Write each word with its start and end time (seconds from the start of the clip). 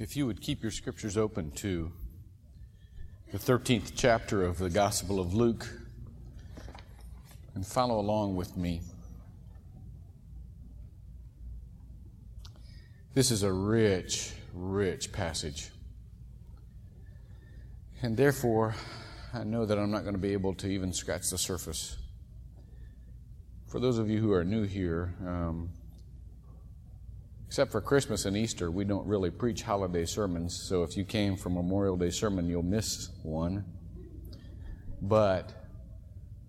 If 0.00 0.16
you 0.16 0.26
would 0.26 0.40
keep 0.40 0.62
your 0.62 0.72
scriptures 0.72 1.18
open 1.18 1.50
to 1.56 1.92
the 3.32 3.36
13th 3.36 3.92
chapter 3.94 4.42
of 4.42 4.56
the 4.56 4.70
Gospel 4.70 5.20
of 5.20 5.34
Luke 5.34 5.68
and 7.54 7.66
follow 7.66 8.00
along 8.00 8.34
with 8.34 8.56
me. 8.56 8.80
This 13.12 13.30
is 13.30 13.42
a 13.42 13.52
rich, 13.52 14.32
rich 14.54 15.12
passage. 15.12 15.68
And 18.00 18.16
therefore, 18.16 18.74
I 19.34 19.44
know 19.44 19.66
that 19.66 19.78
I'm 19.78 19.90
not 19.90 20.04
going 20.04 20.14
to 20.14 20.18
be 20.18 20.32
able 20.32 20.54
to 20.54 20.66
even 20.66 20.94
scratch 20.94 21.28
the 21.28 21.36
surface. 21.36 21.98
For 23.68 23.78
those 23.78 23.98
of 23.98 24.08
you 24.08 24.18
who 24.18 24.32
are 24.32 24.44
new 24.44 24.62
here, 24.62 25.14
um, 25.26 25.68
Except 27.50 27.72
for 27.72 27.80
Christmas 27.80 28.26
and 28.26 28.36
Easter, 28.36 28.70
we 28.70 28.84
don't 28.84 29.04
really 29.08 29.28
preach 29.28 29.62
holiday 29.62 30.04
sermons. 30.04 30.56
So 30.68 30.84
if 30.84 30.96
you 30.96 31.02
came 31.02 31.34
for 31.34 31.50
Memorial 31.50 31.96
Day 31.96 32.10
sermon, 32.10 32.46
you'll 32.46 32.62
miss 32.62 33.08
one. 33.24 33.64
But 35.02 35.52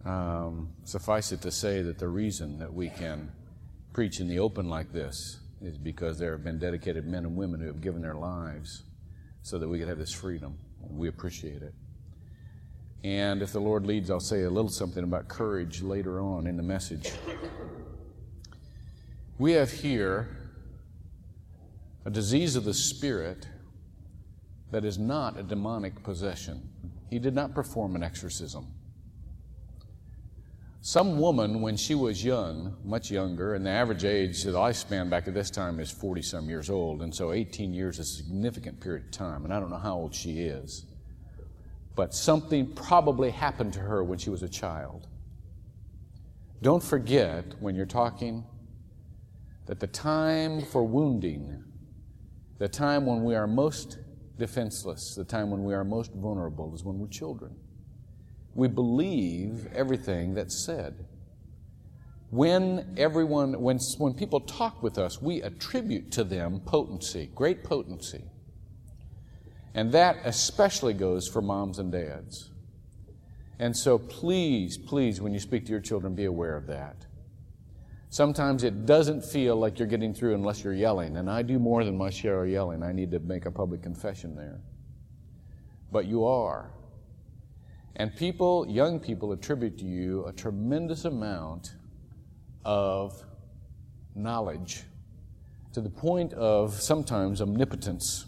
um, 0.05 0.69
suffice 0.83 1.31
it 1.31 1.41
to 1.41 1.49
say 1.49 1.81
that 1.81 1.97
the 1.97 2.07
reason 2.07 2.59
that 2.59 2.71
we 2.71 2.89
can 2.89 3.31
preach 3.93 4.19
in 4.19 4.27
the 4.27 4.37
open 4.37 4.69
like 4.69 4.93
this 4.93 5.39
is 5.59 5.75
because 5.75 6.19
there 6.19 6.33
have 6.33 6.43
been 6.43 6.59
dedicated 6.59 7.07
men 7.07 7.25
and 7.25 7.35
women 7.35 7.61
who 7.61 7.65
have 7.65 7.81
given 7.81 8.03
their 8.03 8.13
lives 8.13 8.83
so 9.41 9.57
that 9.57 9.67
we 9.67 9.79
could 9.79 9.87
have 9.87 9.97
this 9.97 10.13
freedom. 10.13 10.55
We 10.87 11.07
appreciate 11.07 11.63
it. 11.63 11.73
And 13.03 13.41
if 13.41 13.53
the 13.53 13.59
Lord 13.59 13.87
leads, 13.87 14.11
I'll 14.11 14.19
say 14.19 14.43
a 14.43 14.51
little 14.51 14.69
something 14.69 15.03
about 15.03 15.27
courage 15.27 15.81
later 15.81 16.21
on 16.21 16.45
in 16.45 16.57
the 16.57 16.63
message. 16.63 17.11
We 19.39 19.53
have 19.53 19.71
here 19.71 20.37
a 22.05 22.09
disease 22.09 22.55
of 22.55 22.63
the 22.63 22.73
spirit 22.73 23.47
that 24.71 24.85
is 24.85 24.97
not 24.97 25.37
a 25.37 25.43
demonic 25.43 26.01
possession. 26.03 26.69
He 27.09 27.19
did 27.19 27.35
not 27.35 27.53
perform 27.53 27.95
an 27.95 28.03
exorcism. 28.03 28.67
Some 30.83 31.19
woman, 31.19 31.61
when 31.61 31.77
she 31.77 31.93
was 31.93 32.23
young, 32.23 32.75
much 32.83 33.11
younger, 33.11 33.53
and 33.53 33.63
the 33.63 33.69
average 33.69 34.03
age, 34.03 34.43
the 34.43 34.51
lifespan 34.51 35.11
back 35.11 35.27
at 35.27 35.35
this 35.35 35.51
time 35.51 35.79
is 35.79 35.91
40 35.91 36.23
some 36.23 36.49
years 36.49 36.71
old, 36.71 37.03
and 37.03 37.13
so 37.13 37.33
18 37.33 37.71
years 37.71 37.99
is 37.99 38.09
a 38.09 38.15
significant 38.23 38.79
period 38.79 39.05
of 39.05 39.11
time, 39.11 39.45
and 39.45 39.53
I 39.53 39.59
don't 39.59 39.69
know 39.69 39.77
how 39.77 39.95
old 39.95 40.15
she 40.15 40.39
is. 40.39 40.85
But 41.95 42.15
something 42.15 42.73
probably 42.73 43.29
happened 43.29 43.73
to 43.73 43.79
her 43.79 44.03
when 44.03 44.17
she 44.17 44.31
was 44.31 44.41
a 44.41 44.49
child. 44.49 45.07
Don't 46.63 46.81
forget 46.81 47.45
when 47.59 47.75
you're 47.75 47.85
talking 47.85 48.43
that 49.67 49.79
the 49.79 49.87
time 49.87 50.61
for 50.61 50.83
wounding 50.83 51.63
the 52.61 52.69
time 52.69 53.07
when 53.07 53.23
we 53.23 53.33
are 53.33 53.47
most 53.47 53.97
defenseless, 54.37 55.15
the 55.15 55.23
time 55.23 55.49
when 55.49 55.63
we 55.63 55.73
are 55.73 55.83
most 55.83 56.13
vulnerable, 56.13 56.75
is 56.75 56.83
when 56.83 56.99
we're 56.99 57.07
children. 57.07 57.55
We 58.53 58.67
believe 58.67 59.67
everything 59.73 60.35
that's 60.35 60.63
said. 60.63 61.07
When 62.29 62.93
everyone, 62.97 63.59
when, 63.59 63.79
when 63.97 64.13
people 64.13 64.41
talk 64.41 64.83
with 64.83 64.99
us, 64.99 65.19
we 65.19 65.41
attribute 65.41 66.11
to 66.11 66.23
them 66.23 66.61
potency, 66.63 67.31
great 67.33 67.63
potency. 67.63 68.25
And 69.73 69.91
that 69.93 70.17
especially 70.23 70.93
goes 70.93 71.27
for 71.27 71.41
moms 71.41 71.79
and 71.79 71.91
dads. 71.91 72.51
And 73.57 73.75
so 73.75 73.97
please, 73.97 74.77
please, 74.77 75.19
when 75.19 75.33
you 75.33 75.39
speak 75.39 75.65
to 75.65 75.71
your 75.71 75.81
children, 75.81 76.13
be 76.13 76.25
aware 76.25 76.57
of 76.57 76.67
that. 76.67 77.07
Sometimes 78.11 78.65
it 78.65 78.85
doesn't 78.85 79.23
feel 79.23 79.55
like 79.55 79.79
you're 79.79 79.87
getting 79.87 80.13
through 80.13 80.35
unless 80.35 80.65
you're 80.65 80.73
yelling, 80.73 81.15
and 81.15 81.29
I 81.29 81.43
do 81.43 81.57
more 81.57 81.85
than 81.85 81.97
my 81.97 82.09
share 82.09 82.43
of 82.43 82.49
yelling. 82.49 82.83
I 82.83 82.91
need 82.91 83.09
to 83.11 83.19
make 83.19 83.45
a 83.45 83.51
public 83.51 83.81
confession 83.81 84.35
there. 84.35 84.59
But 85.93 86.07
you 86.07 86.25
are. 86.25 86.71
And 87.95 88.13
people, 88.13 88.67
young 88.67 88.99
people, 88.99 89.31
attribute 89.31 89.77
to 89.77 89.85
you 89.85 90.25
a 90.25 90.33
tremendous 90.33 91.05
amount 91.05 91.75
of 92.65 93.23
knowledge 94.13 94.83
to 95.71 95.79
the 95.79 95.89
point 95.89 96.33
of 96.33 96.73
sometimes 96.73 97.41
omnipotence. 97.41 98.25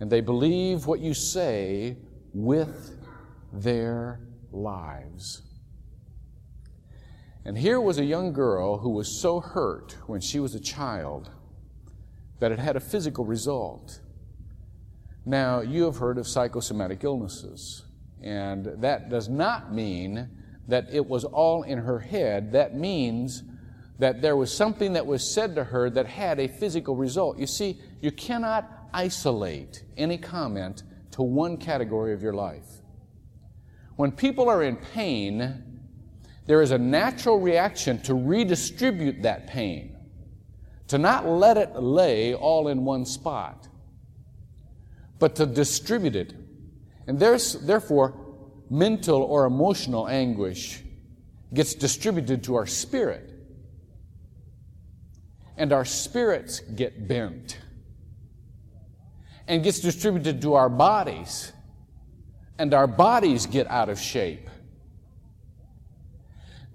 And 0.00 0.10
they 0.10 0.20
believe 0.20 0.86
what 0.86 1.00
you 1.00 1.14
say 1.14 1.96
with 2.34 2.98
their 3.50 4.20
lives. 4.52 5.40
And 7.44 7.56
here 7.56 7.80
was 7.80 7.98
a 7.98 8.04
young 8.04 8.32
girl 8.32 8.78
who 8.78 8.90
was 8.90 9.08
so 9.08 9.40
hurt 9.40 9.96
when 10.06 10.20
she 10.20 10.40
was 10.40 10.54
a 10.54 10.60
child 10.60 11.30
that 12.38 12.52
it 12.52 12.58
had 12.58 12.76
a 12.76 12.80
physical 12.80 13.24
result. 13.24 14.00
Now, 15.24 15.60
you 15.60 15.84
have 15.84 15.96
heard 15.96 16.18
of 16.18 16.26
psychosomatic 16.26 17.04
illnesses, 17.04 17.84
and 18.22 18.66
that 18.82 19.08
does 19.08 19.28
not 19.28 19.72
mean 19.72 20.28
that 20.68 20.88
it 20.92 21.06
was 21.06 21.24
all 21.24 21.62
in 21.62 21.78
her 21.78 21.98
head. 21.98 22.52
That 22.52 22.74
means 22.74 23.42
that 23.98 24.22
there 24.22 24.36
was 24.36 24.54
something 24.54 24.94
that 24.94 25.06
was 25.06 25.28
said 25.28 25.54
to 25.54 25.64
her 25.64 25.90
that 25.90 26.06
had 26.06 26.40
a 26.40 26.48
physical 26.48 26.96
result. 26.96 27.38
You 27.38 27.46
see, 27.46 27.80
you 28.00 28.10
cannot 28.10 28.70
isolate 28.92 29.84
any 29.96 30.16
comment 30.16 30.82
to 31.12 31.22
one 31.22 31.56
category 31.56 32.12
of 32.12 32.22
your 32.22 32.32
life. 32.32 32.66
When 33.96 34.12
people 34.12 34.48
are 34.48 34.62
in 34.62 34.76
pain, 34.76 35.69
there 36.50 36.62
is 36.62 36.72
a 36.72 36.78
natural 36.78 37.38
reaction 37.38 38.02
to 38.02 38.12
redistribute 38.12 39.22
that 39.22 39.46
pain, 39.46 39.96
to 40.88 40.98
not 40.98 41.24
let 41.24 41.56
it 41.56 41.76
lay 41.76 42.34
all 42.34 42.66
in 42.66 42.84
one 42.84 43.06
spot, 43.06 43.68
but 45.20 45.36
to 45.36 45.46
distribute 45.46 46.16
it. 46.16 46.34
And 47.06 47.20
there's, 47.20 47.52
therefore, 47.52 48.16
mental 48.68 49.22
or 49.22 49.46
emotional 49.46 50.08
anguish 50.08 50.82
gets 51.54 51.72
distributed 51.72 52.42
to 52.42 52.56
our 52.56 52.66
spirit. 52.66 53.30
And 55.56 55.72
our 55.72 55.84
spirits 55.84 56.58
get 56.58 57.06
bent 57.06 57.60
and 59.46 59.62
gets 59.62 59.78
distributed 59.78 60.42
to 60.42 60.54
our 60.54 60.68
bodies. 60.68 61.52
And 62.58 62.74
our 62.74 62.88
bodies 62.88 63.46
get 63.46 63.68
out 63.68 63.88
of 63.88 64.00
shape. 64.00 64.50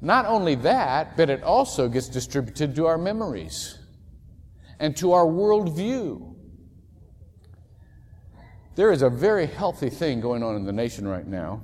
Not 0.01 0.25
only 0.25 0.55
that, 0.55 1.17
but 1.17 1.29
it 1.29 1.43
also 1.43 1.87
gets 1.87 2.07
distributed 2.07 2.75
to 2.75 2.85
our 2.85 2.97
memories 2.97 3.79
and 4.79 4.95
to 4.97 5.13
our 5.13 5.25
worldview. 5.25 6.35
There 8.75 8.91
is 8.91 9.01
a 9.01 9.09
very 9.09 9.45
healthy 9.45 9.89
thing 9.89 10.19
going 10.19 10.43
on 10.43 10.55
in 10.55 10.65
the 10.65 10.73
nation 10.73 11.07
right 11.07 11.25
now, 11.25 11.63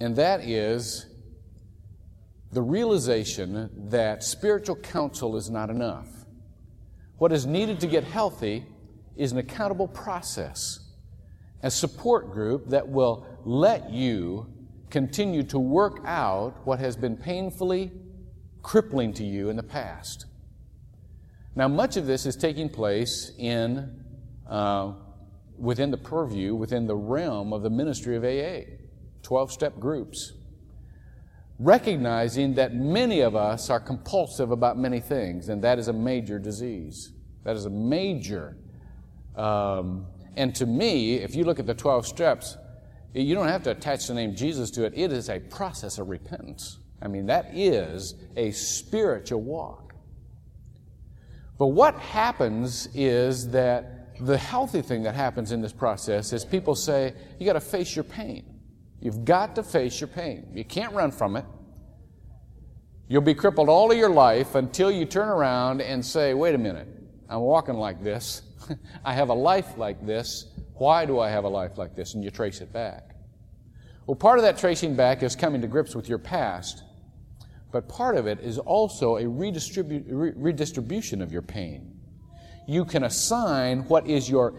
and 0.00 0.16
that 0.16 0.40
is 0.42 1.06
the 2.50 2.62
realization 2.62 3.70
that 3.90 4.24
spiritual 4.24 4.76
counsel 4.76 5.36
is 5.36 5.50
not 5.50 5.70
enough. 5.70 6.08
What 7.18 7.32
is 7.32 7.46
needed 7.46 7.80
to 7.80 7.86
get 7.86 8.04
healthy 8.04 8.66
is 9.16 9.32
an 9.32 9.38
accountable 9.38 9.88
process, 9.88 10.80
a 11.62 11.70
support 11.70 12.32
group 12.32 12.68
that 12.68 12.88
will 12.88 13.26
let 13.44 13.90
you 13.90 14.46
continue 14.90 15.42
to 15.44 15.58
work 15.58 16.00
out 16.04 16.54
what 16.64 16.78
has 16.78 16.96
been 16.96 17.16
painfully 17.16 17.92
crippling 18.62 19.12
to 19.14 19.24
you 19.24 19.48
in 19.48 19.56
the 19.56 19.62
past. 19.62 20.26
Now, 21.54 21.68
much 21.68 21.96
of 21.96 22.06
this 22.06 22.26
is 22.26 22.36
taking 22.36 22.68
place 22.68 23.32
in, 23.38 24.04
uh, 24.48 24.92
within 25.58 25.90
the 25.90 25.96
purview, 25.96 26.54
within 26.54 26.86
the 26.86 26.96
realm 26.96 27.52
of 27.52 27.62
the 27.62 27.70
ministry 27.70 28.16
of 28.16 28.24
AA, 28.24 28.76
12 29.22 29.52
step 29.52 29.78
groups. 29.80 30.34
Recognizing 31.58 32.54
that 32.54 32.74
many 32.74 33.20
of 33.20 33.34
us 33.34 33.68
are 33.70 33.80
compulsive 33.80 34.52
about 34.52 34.78
many 34.78 35.00
things, 35.00 35.48
and 35.48 35.62
that 35.64 35.78
is 35.78 35.88
a 35.88 35.92
major 35.92 36.38
disease. 36.38 37.12
That 37.42 37.56
is 37.56 37.64
a 37.64 37.70
major. 37.70 38.56
Um, 39.34 40.06
and 40.36 40.54
to 40.54 40.66
me, 40.66 41.16
if 41.16 41.34
you 41.34 41.44
look 41.44 41.58
at 41.58 41.66
the 41.66 41.74
12 41.74 42.06
steps, 42.06 42.56
you 43.14 43.34
don't 43.34 43.48
have 43.48 43.62
to 43.64 43.70
attach 43.70 44.06
the 44.06 44.14
name 44.14 44.34
Jesus 44.34 44.70
to 44.72 44.84
it. 44.84 44.92
It 44.94 45.12
is 45.12 45.28
a 45.28 45.40
process 45.40 45.98
of 45.98 46.08
repentance. 46.08 46.78
I 47.00 47.08
mean, 47.08 47.26
that 47.26 47.50
is 47.54 48.14
a 48.36 48.50
spiritual 48.50 49.40
walk. 49.40 49.94
But 51.58 51.68
what 51.68 51.94
happens 51.96 52.88
is 52.94 53.50
that 53.50 54.16
the 54.20 54.36
healthy 54.36 54.82
thing 54.82 55.02
that 55.04 55.14
happens 55.14 55.52
in 55.52 55.60
this 55.60 55.72
process 55.72 56.32
is 56.32 56.44
people 56.44 56.74
say, 56.74 57.14
you 57.38 57.46
got 57.46 57.54
to 57.54 57.60
face 57.60 57.94
your 57.94 58.04
pain. 58.04 58.44
You've 59.00 59.24
got 59.24 59.54
to 59.56 59.62
face 59.62 60.00
your 60.00 60.08
pain. 60.08 60.48
You 60.54 60.64
can't 60.64 60.92
run 60.92 61.10
from 61.10 61.36
it. 61.36 61.44
You'll 63.08 63.22
be 63.22 63.34
crippled 63.34 63.68
all 63.68 63.90
of 63.90 63.96
your 63.96 64.10
life 64.10 64.54
until 64.54 64.90
you 64.90 65.04
turn 65.04 65.28
around 65.28 65.80
and 65.80 66.04
say, 66.04 66.34
wait 66.34 66.54
a 66.54 66.58
minute, 66.58 66.88
I'm 67.28 67.40
walking 67.40 67.74
like 67.74 68.02
this. 68.02 68.42
I 69.04 69.14
have 69.14 69.30
a 69.30 69.34
life 69.34 69.78
like 69.78 70.04
this. 70.04 70.46
Why 70.78 71.04
do 71.04 71.18
I 71.18 71.28
have 71.30 71.44
a 71.44 71.48
life 71.48 71.76
like 71.76 71.94
this? 71.94 72.14
And 72.14 72.24
you 72.24 72.30
trace 72.30 72.60
it 72.60 72.72
back. 72.72 73.16
Well, 74.06 74.14
part 74.14 74.38
of 74.38 74.44
that 74.44 74.56
tracing 74.56 74.96
back 74.96 75.22
is 75.22 75.36
coming 75.36 75.60
to 75.60 75.66
grips 75.66 75.94
with 75.94 76.08
your 76.08 76.18
past, 76.18 76.82
but 77.72 77.88
part 77.88 78.16
of 78.16 78.26
it 78.26 78.40
is 78.40 78.58
also 78.58 79.16
a 79.16 79.24
redistribu- 79.24 80.32
redistribution 80.36 81.20
of 81.20 81.32
your 81.32 81.42
pain. 81.42 81.94
you 82.66 82.84
can 82.84 83.04
assign 83.04 83.80
what 83.88 84.06
is 84.06 84.28
your 84.28 84.54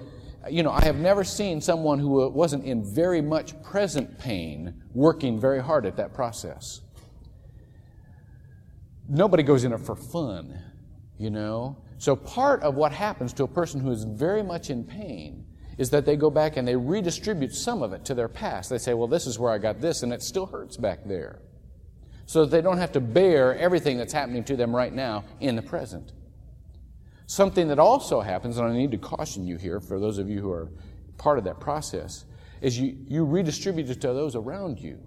you 0.50 0.63
know, 0.63 0.71
I 0.71 0.83
have 0.86 0.95
never 0.95 1.24
seen 1.24 1.62
someone 1.62 2.00
who 2.00 2.27
wasn't 2.30 2.63
in 2.63 2.83
very 2.83 3.21
much 3.21 3.62
present 3.62 4.18
pain 4.18 4.81
working 4.94 5.39
very 5.39 5.62
hard 5.62 5.86
at 5.86 5.98
that 5.98 6.13
process. 6.13 6.81
Nobody 9.07 9.44
goes 9.44 9.63
in 9.63 9.74
it 9.74 9.80
for 9.80 9.95
fun, 9.95 10.57
you 11.18 11.30
know. 11.30 11.77
So 11.98 12.16
part 12.16 12.63
of 12.63 12.75
what 12.75 12.92
happens 12.94 13.33
to 13.33 13.44
a 13.44 13.48
person 13.48 13.81
who 13.81 13.92
is 13.92 14.06
very 14.06 14.42
much 14.42 14.69
in 14.69 14.83
pain 14.83 15.45
is 15.80 15.90
that 15.92 16.06
they 16.06 16.18
go 16.18 16.30
back 16.30 16.58
and 16.58 16.68
they 16.68 16.76
redistribute 16.76 17.56
some 17.56 17.81
of 17.81 17.94
it 17.94 18.04
to 18.04 18.14
their 18.14 18.28
past. 18.28 18.70
They 18.70 18.78
say, 18.78 18.94
well, 18.94 19.08
this 19.08 19.26
is 19.26 19.40
where 19.40 19.50
I 19.50 19.58
got 19.58 19.80
this, 19.80 20.04
and 20.04 20.12
it 20.12 20.22
still 20.22 20.46
hurts 20.46 20.76
back 20.76 21.06
there. 21.06 21.40
So 22.26 22.44
that 22.44 22.52
they 22.52 22.62
don't 22.62 22.80
have 22.80 22.92
to 22.92 23.00
bear 23.00 23.58
everything 23.58 23.98
that's 23.98 24.12
happening 24.12 24.44
to 24.44 24.58
them 24.58 24.76
right 24.76 24.94
now 24.94 25.24
in 25.40 25.56
the 25.56 25.62
present. 25.62 26.12
Something 27.28 27.70
that 27.70 27.80
also 27.80 28.20
happens, 28.20 28.58
and 28.58 28.68
I 28.68 28.74
need 28.74 28.92
to 28.92 28.98
caution 28.98 29.48
you 29.48 29.56
here 29.56 29.80
for 29.80 30.02
those 30.02 30.18
of 30.18 30.30
you 30.30 30.42
who 30.42 30.52
are 30.52 30.70
part 31.18 31.38
of 31.38 31.46
that 31.46 31.62
process, 31.62 32.26
is 32.60 32.78
you, 32.78 32.98
you 33.08 33.24
redistribute 33.24 33.90
it 33.90 34.02
to 34.02 34.08
those 34.08 34.36
around 34.36 34.81
you. 34.81 35.00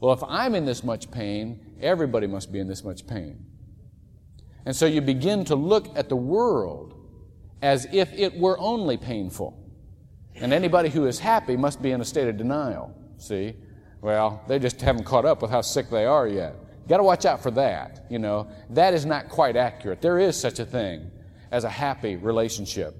Well, 0.00 0.12
if 0.12 0.24
I'm 0.24 0.56
in 0.56 0.64
this 0.64 0.82
much 0.82 1.08
pain, 1.08 1.76
everybody 1.80 2.26
must 2.26 2.50
be 2.50 2.58
in 2.58 2.66
this 2.66 2.82
much 2.82 3.06
pain. 3.06 3.46
And 4.66 4.74
so 4.74 4.86
you 4.86 5.02
begin 5.02 5.44
to 5.44 5.54
look 5.54 5.96
at 5.96 6.08
the 6.08 6.16
world 6.16 6.96
as 7.62 7.86
if 7.92 8.12
it 8.12 8.36
were 8.36 8.58
only 8.58 8.96
painful. 8.96 9.66
And 10.40 10.52
anybody 10.52 10.88
who 10.88 11.06
is 11.06 11.18
happy 11.18 11.56
must 11.56 11.82
be 11.82 11.90
in 11.90 12.00
a 12.00 12.04
state 12.04 12.28
of 12.28 12.36
denial. 12.36 12.94
See? 13.18 13.56
Well, 14.00 14.42
they 14.46 14.58
just 14.58 14.80
haven't 14.80 15.04
caught 15.04 15.24
up 15.24 15.42
with 15.42 15.50
how 15.50 15.60
sick 15.60 15.90
they 15.90 16.04
are 16.04 16.28
yet. 16.28 16.54
You 16.82 16.88
got 16.88 16.98
to 16.98 17.02
watch 17.02 17.26
out 17.26 17.42
for 17.42 17.50
that. 17.52 18.06
You 18.08 18.18
know, 18.18 18.48
that 18.70 18.94
is 18.94 19.04
not 19.04 19.28
quite 19.28 19.56
accurate. 19.56 20.00
There 20.00 20.18
is 20.18 20.38
such 20.38 20.60
a 20.60 20.64
thing 20.64 21.10
as 21.50 21.64
a 21.64 21.68
happy 21.68 22.16
relationship. 22.16 22.94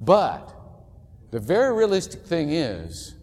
But 0.00 0.54
the 1.30 1.40
very 1.40 1.74
realistic 1.74 2.26
thing 2.26 2.50
is, 2.50 3.14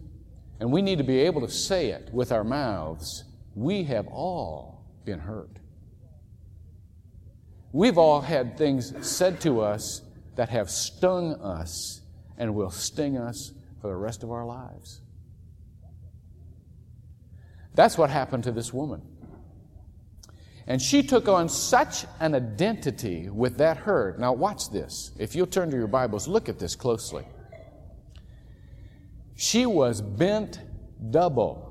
and 0.58 0.72
we 0.72 0.82
need 0.82 0.98
to 0.98 1.04
be 1.04 1.20
able 1.20 1.40
to 1.42 1.48
say 1.48 1.88
it 1.90 2.10
with 2.12 2.32
our 2.32 2.44
mouths, 2.44 3.24
we 3.54 3.84
have 3.84 4.06
all 4.08 4.84
been 5.04 5.20
hurt. 5.20 5.58
We've 7.72 7.98
all 7.98 8.20
had 8.20 8.58
things 8.58 8.92
said 9.06 9.40
to 9.42 9.60
us 9.60 10.02
that 10.34 10.48
have 10.48 10.68
stung 10.70 11.34
us 11.34 11.99
and 12.40 12.54
will 12.54 12.70
sting 12.70 13.18
us 13.18 13.52
for 13.80 13.88
the 13.88 13.94
rest 13.94 14.24
of 14.24 14.32
our 14.32 14.46
lives. 14.46 15.02
That's 17.74 17.96
what 17.98 18.10
happened 18.10 18.44
to 18.44 18.50
this 18.50 18.72
woman. 18.72 19.02
And 20.66 20.80
she 20.80 21.02
took 21.02 21.28
on 21.28 21.48
such 21.48 22.06
an 22.18 22.34
identity 22.34 23.28
with 23.28 23.58
that 23.58 23.76
hurt. 23.76 24.18
Now, 24.18 24.32
watch 24.32 24.70
this. 24.70 25.12
If 25.18 25.34
you'll 25.34 25.46
turn 25.46 25.70
to 25.70 25.76
your 25.76 25.86
Bibles, 25.86 26.26
look 26.26 26.48
at 26.48 26.58
this 26.58 26.74
closely. 26.74 27.26
She 29.36 29.66
was 29.66 30.00
bent 30.00 30.60
double. 31.10 31.66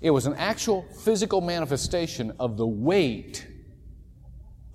It 0.00 0.10
was 0.10 0.26
an 0.26 0.34
actual 0.34 0.82
physical 1.02 1.40
manifestation 1.40 2.32
of 2.38 2.56
the 2.56 2.66
weight 2.66 3.46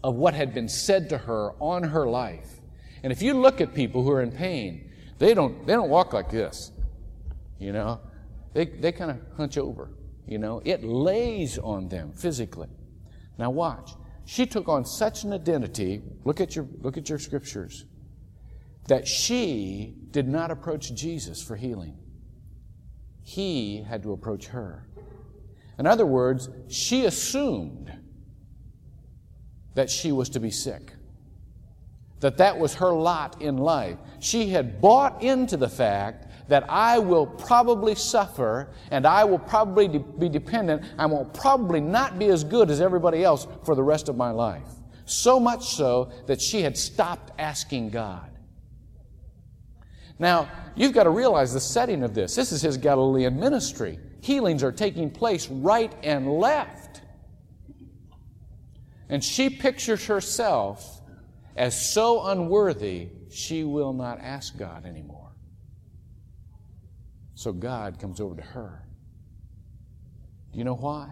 of 0.04 0.16
what 0.16 0.34
had 0.34 0.54
been 0.54 0.68
said 0.68 1.10
to 1.10 1.20
her 1.20 1.52
on 1.60 1.84
her 1.84 2.08
life. 2.08 2.62
And 3.04 3.12
if 3.12 3.22
you 3.22 3.34
look 3.36 3.62
at 3.62 3.74
people 3.76 4.04
who 4.04 4.12
are 4.12 4.22
in 4.22 4.32
pain, 4.32 4.90
they 5.20 5.34
don't, 5.34 5.66
they 5.66 5.74
don't 5.74 5.90
walk 5.90 6.14
like 6.14 6.30
this. 6.30 6.72
You 7.60 7.72
know, 7.72 8.02
they, 8.54 8.66
they 8.66 8.92
kind 8.92 9.12
of 9.12 9.20
hunch 9.38 9.58
over. 9.58 9.92
You 10.28 10.38
know, 10.38 10.62
it 10.64 10.84
lays 10.84 11.58
on 11.58 11.90
them 11.90 12.14
physically. 12.14 12.70
Now 13.38 13.52
watch. 13.52 13.92
She 14.26 14.46
took 14.46 14.70
on 14.70 14.86
such 14.86 15.24
an 15.24 15.34
identity, 15.34 16.02
look 16.24 16.40
at 16.40 16.56
your, 16.56 16.68
look 16.82 16.98
at 16.98 17.10
your 17.10 17.20
scriptures, 17.20 17.86
that 18.88 19.08
she 19.08 19.96
did 20.12 20.28
not 20.28 20.52
approach 20.52 20.94
Jesus 20.94 21.42
for 21.42 21.56
healing. 21.56 21.98
He 23.22 23.84
had 23.84 24.04
to 24.04 24.14
approach 24.14 24.48
her. 24.48 24.88
In 25.80 25.88
other 25.88 26.06
words, 26.06 26.50
she 26.70 27.06
assumed 27.06 27.92
that 29.76 29.90
she 29.90 30.12
was 30.12 30.30
to 30.30 30.40
be 30.40 30.52
sick, 30.52 30.94
that 32.24 32.38
that 32.38 32.58
was 32.58 32.74
her 32.76 32.92
lot 32.92 33.42
in 33.42 33.58
life. 33.58 33.98
She 34.20 34.50
had 34.50 34.80
bought 34.80 35.22
into 35.22 35.58
the 35.58 35.68
fact 35.68 36.28
that 36.48 36.64
I 36.70 36.98
will 36.98 37.28
probably 37.28 37.96
suffer 37.96 38.70
and 38.92 39.06
I 39.06 39.26
will 39.26 39.40
probably 39.40 39.90
de- 39.90 40.00
be 40.00 40.30
dependent. 40.30 40.84
I 40.98 41.06
will 41.06 41.26
probably 41.26 41.82
not 41.82 42.18
be 42.18 42.28
as 42.28 42.46
good 42.46 42.72
as 42.72 42.80
everybody 42.80 43.26
else 43.26 43.46
for 43.66 43.76
the 43.76 43.84
rest 43.84 44.08
of 44.08 44.16
my 44.16 44.32
life. 44.32 44.64
So 45.04 45.38
much 45.38 45.76
so 45.76 46.14
that 46.28 46.40
she 46.40 46.62
had 46.62 46.78
stopped 46.78 47.34
asking 47.38 47.90
God. 47.90 48.32
Now, 50.18 50.50
you've 50.78 50.94
got 50.94 51.04
to 51.04 51.10
realize 51.10 51.54
the 51.54 51.60
setting 51.60 52.04
of 52.04 52.14
this. 52.14 52.36
This 52.36 52.54
is 52.54 52.62
his 52.62 52.78
Galilean 52.78 53.38
ministry. 53.38 54.00
Healings 54.22 54.64
are 54.64 54.72
taking 54.72 55.12
place 55.12 55.50
right 55.50 55.94
and 56.04 56.32
left. 56.32 57.02
And 59.10 59.22
she 59.22 59.50
pictures 59.50 60.06
herself 60.06 61.02
as 61.56 61.94
so 61.94 62.26
unworthy, 62.26 63.10
she 63.30 63.64
will 63.64 63.94
not 63.94 64.20
ask 64.20 64.58
God 64.58 64.86
anymore. 64.86 65.32
So 67.36 67.52
God 67.52 68.00
comes 68.00 68.20
over 68.20 68.36
to 68.36 68.42
her. 68.42 68.84
Do 70.52 70.60
you 70.60 70.66
know 70.66 70.76
why? 70.76 71.10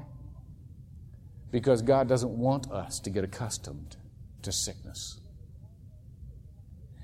Because 1.52 1.82
God 1.82 2.08
doesn't 2.08 2.32
want 2.32 2.72
us 2.72 3.00
to 3.02 3.10
get 3.10 3.24
accustomed 3.24 3.98
to 4.44 4.52
sickness. 4.52 5.20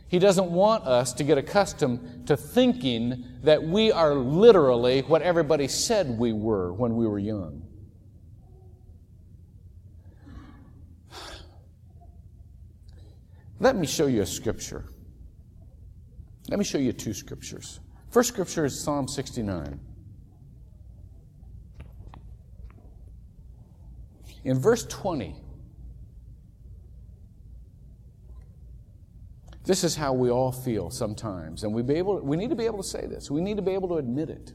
He 0.07 0.19
doesn't 0.19 0.50
want 0.50 0.86
us 0.86 1.12
to 1.13 1.24
get 1.24 1.38
accustomed 1.38 2.28
to 2.28 2.38
thinking 2.38 3.25
that 3.44 3.62
we 3.62 3.92
are 3.92 4.16
literally 4.16 5.01
what 5.01 5.22
everybody 5.22 5.68
said 5.68 6.18
we 6.18 6.31
were 6.31 6.72
when 6.72 6.95
we 6.95 7.06
were 7.06 7.19
young. 7.19 7.66
Let 13.59 13.75
me 13.75 13.88
show 13.88 14.07
you 14.07 14.21
a 14.21 14.25
scripture. 14.25 14.86
Let 16.50 16.59
me 16.59 16.65
show 16.65 16.77
you 16.77 16.94
two 16.94 17.13
scriptures. 17.13 17.80
First 18.12 18.30
scripture 18.30 18.65
is 18.65 18.80
Psalm 18.80 19.07
69. 19.07 19.80
In 24.43 24.60
verse 24.60 24.86
20, 24.86 25.36
this 29.65 29.84
is 29.84 29.96
how 29.96 30.13
we 30.13 30.29
all 30.29 30.53
feel 30.53 30.89
sometimes, 30.89 31.63
and 31.63 31.74
we, 31.74 31.81
be 31.81 31.96
able, 31.96 32.22
we 32.22 32.38
need 32.38 32.50
to 32.51 32.55
be 32.55 32.65
able 32.65 32.81
to 32.81 32.88
say 32.88 33.05
this. 33.08 33.29
We 33.29 33.41
need 33.41 33.58
to 33.58 33.63
be 33.63 33.74
able 33.74 33.89
to 33.89 33.96
admit 33.96 34.29
it. 34.29 34.53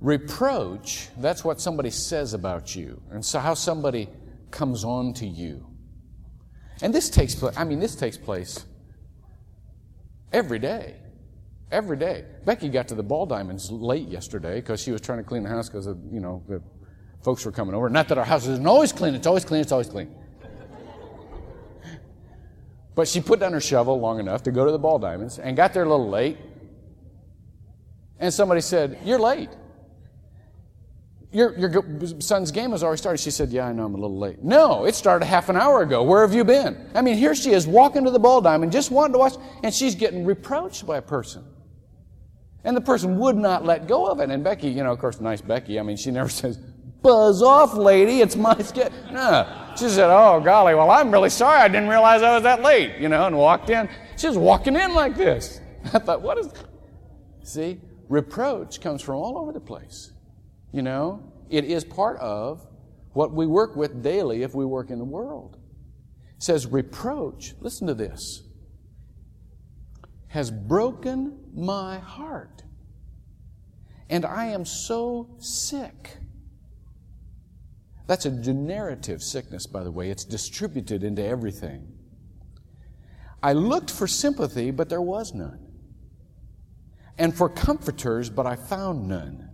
Reproach, 0.00 1.08
that's 1.18 1.44
what 1.44 1.60
somebody 1.60 1.90
says 1.90 2.34
about 2.34 2.74
you, 2.74 3.00
and 3.10 3.24
so 3.24 3.38
how 3.38 3.54
somebody 3.54 4.08
comes 4.50 4.84
on 4.84 5.14
to 5.14 5.26
you. 5.26 5.75
And 6.82 6.94
this 6.94 7.08
takes 7.08 7.34
place, 7.34 7.56
I 7.56 7.64
mean, 7.64 7.80
this 7.80 7.94
takes 7.94 8.16
place 8.16 8.64
every 10.32 10.58
day. 10.58 10.96
Every 11.70 11.96
day. 11.96 12.24
Becky 12.44 12.68
got 12.68 12.88
to 12.88 12.94
the 12.94 13.02
ball 13.02 13.26
diamonds 13.26 13.70
late 13.70 14.08
yesterday 14.08 14.56
because 14.56 14.80
she 14.80 14.92
was 14.92 15.00
trying 15.00 15.18
to 15.18 15.24
clean 15.24 15.42
the 15.42 15.48
house 15.48 15.68
because, 15.68 15.86
you 15.86 16.20
know, 16.20 16.42
the 16.48 16.62
folks 17.24 17.44
were 17.44 17.52
coming 17.52 17.74
over. 17.74 17.88
Not 17.88 18.08
that 18.08 18.18
our 18.18 18.24
house 18.24 18.46
isn't 18.46 18.66
always 18.66 18.92
clean. 18.92 19.14
It's 19.14 19.26
always 19.26 19.44
clean. 19.44 19.62
It's 19.62 19.72
always 19.72 19.88
clean. 19.88 20.14
But 22.94 23.08
she 23.08 23.20
put 23.20 23.40
down 23.40 23.52
her 23.52 23.60
shovel 23.60 24.00
long 24.00 24.20
enough 24.20 24.42
to 24.44 24.50
go 24.50 24.64
to 24.64 24.72
the 24.72 24.78
ball 24.78 24.98
diamonds 24.98 25.38
and 25.38 25.56
got 25.56 25.74
there 25.74 25.82
a 25.82 25.88
little 25.88 26.08
late. 26.08 26.38
And 28.18 28.32
somebody 28.32 28.62
said, 28.62 28.98
You're 29.04 29.18
late. 29.18 29.50
Your, 31.32 31.58
your 31.58 32.20
son's 32.20 32.50
game 32.50 32.70
has 32.70 32.82
already 32.82 32.98
started. 32.98 33.18
She 33.18 33.30
said, 33.30 33.50
Yeah, 33.50 33.66
I 33.66 33.72
know 33.72 33.84
I'm 33.84 33.94
a 33.94 33.98
little 33.98 34.18
late. 34.18 34.42
No, 34.42 34.84
it 34.84 34.94
started 34.94 35.26
half 35.26 35.48
an 35.48 35.56
hour 35.56 35.82
ago. 35.82 36.02
Where 36.02 36.22
have 36.22 36.34
you 36.34 36.44
been? 36.44 36.90
I 36.94 37.02
mean, 37.02 37.16
here 37.16 37.34
she 37.34 37.50
is 37.50 37.66
walking 37.66 38.04
to 38.04 38.10
the 38.10 38.18
ball 38.18 38.40
diamond, 38.40 38.72
just 38.72 38.90
wanting 38.90 39.14
to 39.14 39.18
watch, 39.18 39.34
and 39.62 39.74
she's 39.74 39.94
getting 39.94 40.24
reproached 40.24 40.86
by 40.86 40.98
a 40.98 41.02
person. 41.02 41.44
And 42.64 42.76
the 42.76 42.80
person 42.80 43.18
would 43.18 43.36
not 43.36 43.64
let 43.64 43.86
go 43.86 44.06
of 44.06 44.18
it. 44.20 44.30
And 44.30 44.42
Becky, 44.42 44.68
you 44.68 44.82
know, 44.82 44.92
of 44.92 44.98
course, 44.98 45.20
nice 45.20 45.40
Becky, 45.40 45.78
I 45.78 45.82
mean, 45.82 45.96
she 45.96 46.10
never 46.12 46.28
says, 46.28 46.58
Buzz 47.02 47.42
off, 47.42 47.74
lady, 47.74 48.20
it's 48.20 48.36
my 48.36 48.56
skit. 48.62 48.92
No. 49.12 49.72
She 49.76 49.88
said, 49.88 50.10
Oh, 50.10 50.40
golly, 50.40 50.74
well, 50.74 50.90
I'm 50.90 51.10
really 51.10 51.30
sorry. 51.30 51.60
I 51.60 51.68
didn't 51.68 51.88
realize 51.88 52.22
I 52.22 52.34
was 52.34 52.42
that 52.44 52.62
late, 52.62 52.98
you 52.98 53.08
know, 53.08 53.26
and 53.26 53.36
walked 53.36 53.70
in. 53.70 53.88
She 54.16 54.26
was 54.26 54.38
walking 54.38 54.74
in 54.74 54.94
like 54.94 55.16
this. 55.16 55.60
I 55.92 55.98
thought, 55.98 56.22
What 56.22 56.38
is. 56.38 56.48
See, 57.42 57.80
reproach 58.08 58.80
comes 58.80 59.02
from 59.02 59.16
all 59.16 59.38
over 59.38 59.52
the 59.52 59.60
place. 59.60 60.12
You 60.72 60.82
know, 60.82 61.32
it 61.48 61.64
is 61.64 61.84
part 61.84 62.18
of 62.18 62.66
what 63.12 63.32
we 63.32 63.46
work 63.46 63.76
with 63.76 64.02
daily 64.02 64.42
if 64.42 64.54
we 64.54 64.64
work 64.64 64.90
in 64.90 64.98
the 64.98 65.04
world. 65.04 65.58
It 66.36 66.42
says, 66.42 66.66
Reproach, 66.66 67.54
listen 67.60 67.86
to 67.86 67.94
this 67.94 68.42
has 70.36 70.50
broken 70.50 71.38
my 71.54 71.98
heart. 71.98 72.62
And 74.10 74.26
I 74.26 74.48
am 74.48 74.66
so 74.66 75.30
sick. 75.38 76.18
That's 78.06 78.26
a 78.26 78.30
generative 78.30 79.22
sickness, 79.22 79.66
by 79.66 79.82
the 79.82 79.90
way. 79.90 80.10
It's 80.10 80.24
distributed 80.24 81.02
into 81.02 81.24
everything. 81.24 81.90
I 83.42 83.54
looked 83.54 83.90
for 83.90 84.06
sympathy, 84.06 84.70
but 84.70 84.90
there 84.90 85.00
was 85.00 85.32
none. 85.32 85.58
And 87.16 87.34
for 87.34 87.48
comforters, 87.48 88.28
but 88.28 88.46
I 88.46 88.56
found 88.56 89.08
none. 89.08 89.45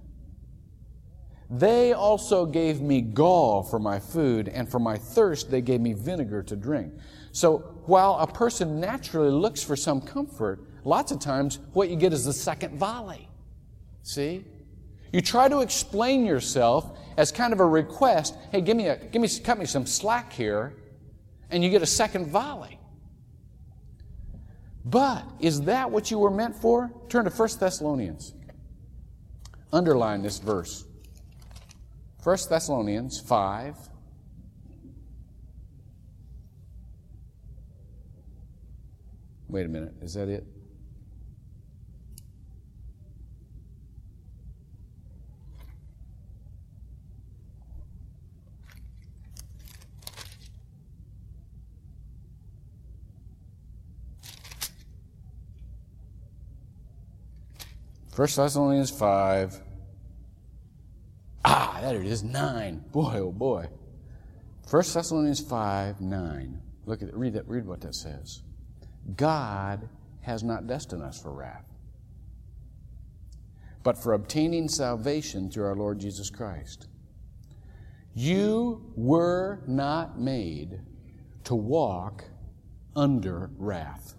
They 1.53 1.93
also 1.93 2.47
gave 2.47 2.81
me 2.81 3.03
gall 3.03 3.63
for 3.63 3.79
my 3.79 3.99
food, 3.99 4.49
and 4.49 4.67
for 4.67 4.79
my 4.79 4.97
thirst, 4.97 5.51
they 5.51 5.61
gave 5.61 5.83
me 5.83 5.93
vinegar 5.93 6.43
to 6.45 6.57
drink. 6.57 6.95
So 7.33 7.59
while 7.85 8.17
a 8.21 8.27
person 8.27 8.81
naturally 8.81 9.31
looks 9.31 9.63
for 9.63 9.77
some 9.77 10.01
comfort, 10.01 10.61
lots 10.85 11.13
of 11.13 11.21
times 11.21 11.59
what 11.75 11.91
you 11.91 11.97
get 11.97 12.15
is 12.15 12.25
the 12.25 12.33
second 12.33 12.79
volley. 12.79 13.29
See? 14.03 14.47
You 15.13 15.21
try 15.21 15.47
to 15.49 15.61
explain 15.61 16.25
yourself 16.25 16.99
as 17.19 17.31
kind 17.31 17.53
of 17.53 17.61
a 17.61 17.67
request, 17.67 18.35
hey, 18.51 18.63
give 18.63 18.79
me 18.79 18.89
a, 18.89 18.97
give 18.97 19.21
me, 19.21 19.29
cut 19.45 19.59
me 19.59 19.67
some 19.67 19.85
slack 19.85 20.33
here, 20.33 20.75
and 21.51 21.63
you 21.63 21.69
get 21.69 21.83
a 21.83 21.87
second 21.87 22.29
volley. 22.29 22.81
But 24.87 25.25
is 25.39 25.61
that 25.63 25.91
what 25.91 26.11
you 26.11 26.19
were 26.19 26.31
meant 26.31 26.57
for? 26.57 26.91
Turn 27.11 27.27
to 27.27 27.31
1 27.31 27.49
Thessalonians. 27.61 28.33
Underline 29.71 30.23
this 30.23 30.39
verse. 30.39 30.87
1 32.23 32.37
Thessalonians 32.49 33.19
5. 33.21 33.77
Wait 39.49 39.67
a 39.67 39.69
minute, 39.69 39.93
is 40.01 40.15
that 40.15 40.29
it? 40.29 40.47
First 58.13 58.37
Thessalonians 58.37 58.91
5. 58.91 59.72
Ah, 61.55 61.83
it 61.83 62.07
is, 62.07 62.23
9. 62.23 62.85
Boy, 62.93 63.19
oh 63.19 63.31
boy. 63.31 63.67
First 64.67 64.95
Thessalonians 64.95 65.41
5, 65.41 66.01
9. 66.01 66.63
Look 66.87 67.03
at 67.03 67.09
it, 67.09 67.15
read 67.15 67.35
that, 67.35 67.47
read 67.47 67.67
what 67.67 67.83
that 67.83 67.95
says. 67.95 68.41
God 69.17 69.87
has 70.23 70.43
not 70.43 70.67
destined 70.67 71.03
us 71.03 71.21
for 71.21 71.31
wrath, 71.31 71.67
but 73.83 74.03
for 74.03 74.15
obtaining 74.15 74.67
salvation 74.67 75.51
through 75.51 75.65
our 75.65 75.77
Lord 75.77 75.99
Jesus 75.99 76.31
Christ. 76.31 76.87
You 78.15 78.91
were 78.97 79.63
not 79.67 80.19
made 80.19 80.81
to 81.45 81.55
walk 81.55 82.25
under 82.97 83.51
wrath. 83.59 84.15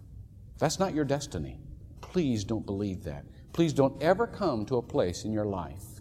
That's 0.59 0.77
not 0.77 0.93
your 0.93 1.05
destiny. 1.05 1.59
Please 2.01 2.43
don't 2.43 2.65
believe 2.67 3.03
that. 3.05 3.25
Please 3.53 3.73
don't 3.73 3.99
ever 4.03 4.27
come 4.27 4.67
to 4.67 4.77
a 4.77 4.83
place 4.83 5.25
in 5.25 5.33
your 5.33 5.45
life 5.45 5.92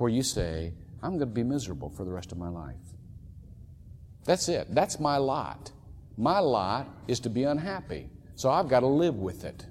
where 0.00 0.10
you 0.10 0.22
say, 0.22 0.72
I'm 1.02 1.10
going 1.10 1.20
to 1.20 1.26
be 1.26 1.42
miserable 1.42 1.90
for 1.90 2.04
the 2.04 2.10
rest 2.10 2.32
of 2.32 2.38
my 2.38 2.48
life. 2.48 2.74
That's 4.24 4.48
it. 4.48 4.74
That's 4.74 4.98
my 4.98 5.18
lot. 5.18 5.72
My 6.16 6.38
lot 6.38 6.88
is 7.08 7.20
to 7.20 7.30
be 7.30 7.44
unhappy, 7.44 8.08
so 8.34 8.50
I've 8.50 8.68
got 8.68 8.80
to 8.80 8.86
live 8.86 9.16
with 9.16 9.44
it. 9.44 9.66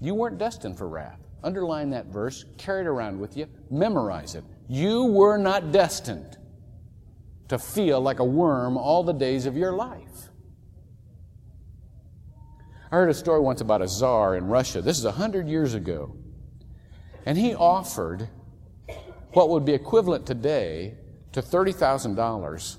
You 0.00 0.14
weren't 0.14 0.38
destined 0.38 0.78
for 0.78 0.88
wrath. 0.88 1.20
Underline 1.42 1.90
that 1.90 2.06
verse, 2.06 2.44
carry 2.58 2.82
it 2.82 2.86
around 2.86 3.18
with 3.20 3.36
you, 3.36 3.46
memorize 3.70 4.34
it. 4.34 4.44
You 4.68 5.04
were 5.04 5.38
not 5.38 5.72
destined 5.72 6.36
to 7.48 7.58
feel 7.58 8.00
like 8.00 8.18
a 8.18 8.24
worm 8.24 8.76
all 8.76 9.04
the 9.04 9.12
days 9.12 9.46
of 9.46 9.56
your 9.56 9.72
life. 9.72 10.30
I 12.90 12.96
heard 12.96 13.10
a 13.10 13.14
story 13.14 13.40
once 13.40 13.60
about 13.60 13.82
a 13.82 13.88
czar 13.88 14.36
in 14.36 14.46
Russia. 14.46 14.80
This 14.80 14.98
is 14.98 15.04
a 15.04 15.12
hundred 15.12 15.48
years 15.48 15.74
ago. 15.74 16.16
And 17.24 17.36
he 17.36 17.54
offered 17.54 18.28
what 19.36 19.50
would 19.50 19.66
be 19.66 19.74
equivalent 19.74 20.24
today 20.24 20.94
to 21.30 21.42
$30,000 21.42 22.76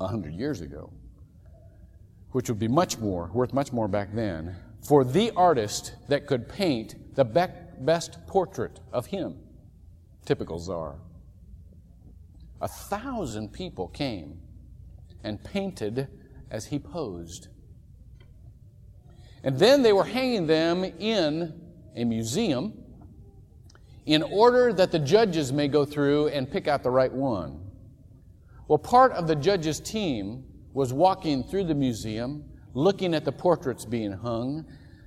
a 0.00 0.08
hundred 0.08 0.34
years 0.34 0.60
ago, 0.60 0.92
which 2.32 2.48
would 2.48 2.58
be 2.58 2.66
much 2.66 2.98
more, 2.98 3.30
worth 3.32 3.52
much 3.52 3.72
more 3.72 3.86
back 3.86 4.12
then, 4.12 4.56
for 4.82 5.04
the 5.04 5.30
artist 5.36 5.94
that 6.08 6.26
could 6.26 6.48
paint 6.48 7.14
the 7.14 7.24
best 7.24 8.18
portrait 8.26 8.80
of 8.92 9.06
him. 9.06 9.36
Typical 10.24 10.58
czar. 10.58 10.98
A 12.60 12.66
thousand 12.66 13.52
people 13.52 13.86
came 13.86 14.40
and 15.22 15.40
painted 15.44 16.08
as 16.50 16.66
he 16.66 16.80
posed. 16.80 17.46
And 19.44 19.56
then 19.60 19.82
they 19.82 19.92
were 19.92 20.06
hanging 20.06 20.48
them 20.48 20.82
in 20.82 21.54
a 21.94 22.02
museum 22.02 22.72
in 24.06 24.22
order 24.22 24.72
that 24.72 24.90
the 24.92 24.98
judges 24.98 25.52
may 25.52 25.68
go 25.68 25.84
through 25.84 26.28
and 26.28 26.50
pick 26.50 26.66
out 26.68 26.82
the 26.82 26.90
right 26.90 27.12
one. 27.12 27.60
Well, 28.68 28.78
part 28.78 29.12
of 29.12 29.26
the 29.26 29.36
judges' 29.36 29.80
team 29.80 30.44
was 30.72 30.92
walking 30.92 31.42
through 31.42 31.64
the 31.64 31.74
museum, 31.74 32.44
looking 32.74 33.14
at 33.14 33.24
the 33.24 33.32
portraits 33.32 33.84
being 33.84 34.12
hung. 34.12 34.64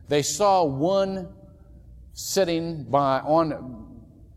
They 0.09 0.21
saw 0.21 0.63
one 0.63 1.29
sitting 2.13 2.83
by 2.83 3.19
on 3.19 3.87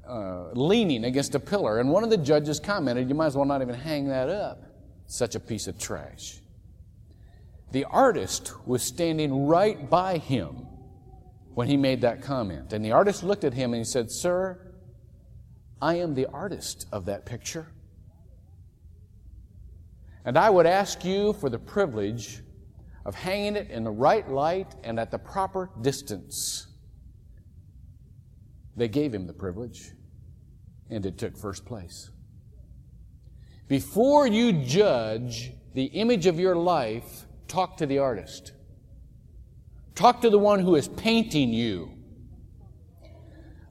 uh, 0.08 0.52
leaning 0.52 1.04
against 1.04 1.34
a 1.34 1.40
pillar, 1.40 1.80
and 1.80 1.90
one 1.90 2.04
of 2.04 2.10
the 2.10 2.16
judges 2.16 2.60
commented, 2.60 3.08
"You 3.08 3.14
might 3.16 3.26
as 3.26 3.36
well 3.36 3.44
not 3.44 3.62
even 3.62 3.74
hang 3.74 4.06
that 4.08 4.28
up. 4.28 4.62
Such 5.06 5.34
a 5.34 5.40
piece 5.40 5.66
of 5.66 5.78
trash." 5.78 6.40
The 7.72 7.84
artist 7.84 8.54
was 8.66 8.82
standing 8.82 9.46
right 9.46 9.90
by 9.90 10.18
him 10.18 10.65
when 11.56 11.66
he 11.66 11.76
made 11.76 12.02
that 12.02 12.20
comment. 12.22 12.72
And 12.72 12.84
the 12.84 12.92
artist 12.92 13.24
looked 13.24 13.42
at 13.42 13.54
him 13.54 13.72
and 13.72 13.80
he 13.80 13.84
said, 13.84 14.10
Sir, 14.10 14.60
I 15.80 15.94
am 15.94 16.14
the 16.14 16.26
artist 16.26 16.86
of 16.92 17.06
that 17.06 17.24
picture. 17.24 17.66
And 20.24 20.36
I 20.36 20.50
would 20.50 20.66
ask 20.66 21.04
you 21.04 21.32
for 21.32 21.48
the 21.48 21.58
privilege 21.58 22.42
of 23.04 23.14
hanging 23.14 23.56
it 23.56 23.70
in 23.70 23.84
the 23.84 23.90
right 23.90 24.28
light 24.28 24.74
and 24.84 25.00
at 25.00 25.10
the 25.10 25.18
proper 25.18 25.70
distance. 25.80 26.66
They 28.76 28.88
gave 28.88 29.14
him 29.14 29.26
the 29.26 29.32
privilege, 29.32 29.92
and 30.90 31.06
it 31.06 31.16
took 31.16 31.38
first 31.38 31.64
place. 31.64 32.10
Before 33.68 34.26
you 34.26 34.52
judge 34.52 35.52
the 35.74 35.84
image 35.84 36.26
of 36.26 36.38
your 36.38 36.56
life 36.56 37.26
Talk 37.48 37.76
to 37.78 37.86
the 37.86 37.98
artist. 37.98 38.52
Talk 39.96 40.20
to 40.20 40.30
the 40.30 40.38
one 40.38 40.60
who 40.60 40.76
is 40.76 40.86
painting 40.86 41.52
you. 41.52 41.90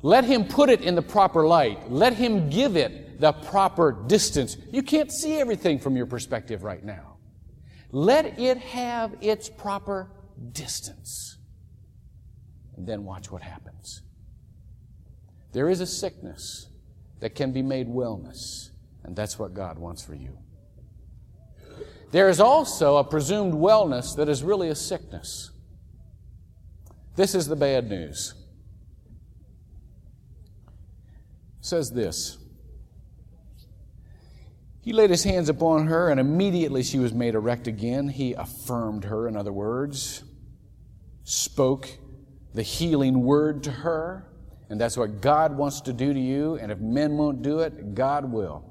Let 0.02 0.26
him 0.26 0.46
put 0.46 0.70
it 0.70 0.82
in 0.82 0.96
the 0.96 1.02
proper 1.02 1.48
light. 1.48 1.92
Let 1.92 2.14
him 2.14 2.50
give 2.50 2.76
it 2.76 3.20
the 3.20 3.32
proper 3.32 3.92
distance. 4.08 4.58
You 4.72 4.84
can't 4.84 5.12
see 5.12 5.40
everything 5.40 5.80
from 5.80 5.96
your 5.96 6.08
perspective 6.08 6.64
right 6.64 6.84
now. 6.84 7.18
Let 7.92 8.40
it 8.40 8.58
have 8.58 9.16
its 9.22 9.50
proper 9.50 10.12
distance. 10.52 11.38
And 12.76 12.86
then 12.86 13.06
watch 13.06 13.32
what 13.32 13.42
happens. 13.42 14.02
There 15.54 15.70
is 15.70 15.80
a 15.80 15.88
sickness 15.88 16.68
that 17.20 17.36
can 17.36 17.54
be 17.54 17.62
made 17.62 17.88
wellness, 17.88 18.72
and 19.04 19.16
that's 19.16 19.40
what 19.40 19.54
God 19.54 19.80
wants 19.80 20.04
for 20.04 20.16
you. 20.16 20.38
There 22.12 22.30
is 22.30 22.40
also 22.40 22.98
a 22.98 23.04
presumed 23.04 23.54
wellness 23.54 24.16
that 24.18 24.28
is 24.28 24.44
really 24.44 24.70
a 24.70 24.76
sickness. 24.76 25.52
This 27.16 27.36
is 27.36 27.48
the 27.48 27.56
bad 27.56 27.90
news. 27.90 28.34
It 31.60 31.66
says 31.66 31.92
this 31.92 32.38
He 34.82 34.94
laid 34.94 35.10
his 35.10 35.24
hands 35.24 35.50
upon 35.50 35.88
her, 35.88 36.10
and 36.10 36.20
immediately 36.20 36.84
she 36.84 37.00
was 37.00 37.14
made 37.14 37.36
erect 37.36 37.68
again. 37.68 38.08
He 38.10 38.34
affirmed 38.34 39.06
her, 39.06 39.28
in 39.28 39.36
other 39.38 39.54
words, 39.54 40.24
spoke 41.24 41.90
the 42.54 42.64
healing 42.64 43.24
word 43.24 43.64
to 43.64 43.72
her. 43.72 44.32
And 44.70 44.82
that's 44.82 44.98
what 44.98 45.22
God 45.22 45.56
wants 45.56 45.82
to 45.82 45.94
do 45.94 46.12
to 46.12 46.20
you. 46.20 46.56
And 46.56 46.72
if 46.72 46.80
men 46.80 47.18
won't 47.18 47.44
do 47.44 47.60
it, 47.60 47.94
God 47.94 48.32
will. 48.32 48.66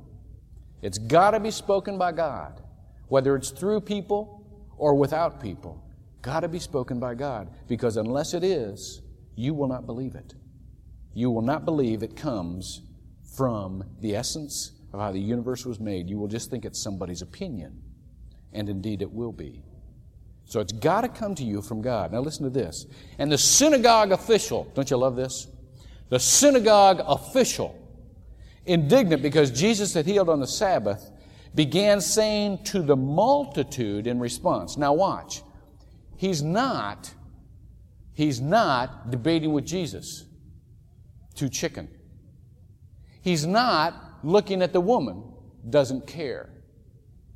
It's 0.83 0.99
got 0.99 1.31
to 1.31 1.41
be 1.41 1.53
spoken 1.53 1.99
by 1.99 2.11
God 2.11 2.65
whether 3.09 3.37
it's 3.37 3.51
through 3.51 3.81
people 3.81 4.45
or 4.77 4.95
without 4.95 5.41
people. 5.41 5.84
Got 6.25 6.41
to 6.41 6.49
be 6.49 6.59
spoken 6.59 6.99
by 6.99 7.15
God 7.15 7.51
because 7.69 7.99
unless 7.99 8.33
it 8.33 8.43
is, 8.43 9.03
you 9.37 9.53
will 9.53 9.69
not 9.69 9.85
believe 9.85 10.15
it. 10.15 10.33
You 11.13 11.31
will 11.31 11.43
not 11.43 11.67
believe 11.67 12.03
it 12.03 12.17
comes 12.17 12.81
from 13.37 13.85
the 14.01 14.17
essence 14.17 14.73
of 14.95 15.01
how 15.01 15.13
the 15.13 15.21
universe 15.21 15.67
was 15.67 15.79
made. 15.79 16.09
You 16.09 16.19
will 16.19 16.29
just 16.29 16.51
think 16.51 16.65
it's 16.65 16.83
somebody's 16.83 17.21
opinion. 17.21 17.83
And 18.55 18.71
indeed 18.71 19.03
it 19.03 19.13
will 19.13 19.33
be. 19.33 19.65
So 20.47 20.61
it's 20.61 20.73
got 20.73 21.03
to 21.03 21.09
come 21.09 21.35
to 21.35 21.45
you 21.45 21.61
from 21.61 21.83
God. 21.83 22.11
Now 22.13 22.21
listen 22.21 22.45
to 22.45 22.51
this. 22.51 22.87
And 23.19 23.31
the 23.31 23.37
synagogue 23.37 24.11
official, 24.11 24.67
don't 24.75 24.91
you 24.91 24.97
love 24.97 25.17
this? 25.17 25.49
The 26.09 26.19
synagogue 26.19 27.03
official, 27.07 27.79
indignant 28.65 29.21
because 29.21 29.51
Jesus 29.51 29.93
had 29.93 30.07
healed 30.07 30.31
on 30.31 30.41
the 30.41 30.47
Sabbath, 30.47 31.11
began 31.55 32.01
saying 32.01 32.65
to 32.65 32.81
the 32.81 32.97
multitude 32.97 34.07
in 34.07 34.21
response. 34.21 34.79
Now, 34.79 34.95
watch. 34.95 35.43
He's 36.17 36.43
not, 36.43 37.13
he's 38.13 38.41
not 38.41 39.11
debating 39.11 39.53
with 39.53 39.67
Jesus. 39.67 40.25
Too 41.35 41.49
chicken. 41.49 41.89
He's 43.23 43.47
not 43.47 44.21
looking 44.23 44.63
at 44.63 44.73
the 44.73 44.81
woman, 44.81 45.25
doesn't 45.69 46.07
care. 46.07 46.51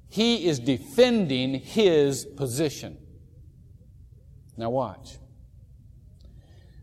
He 0.09 0.47
is 0.47 0.59
defending 0.59 1.55
his 1.55 2.25
position. 2.25 2.99
Now, 4.57 4.71
watch. 4.71 5.19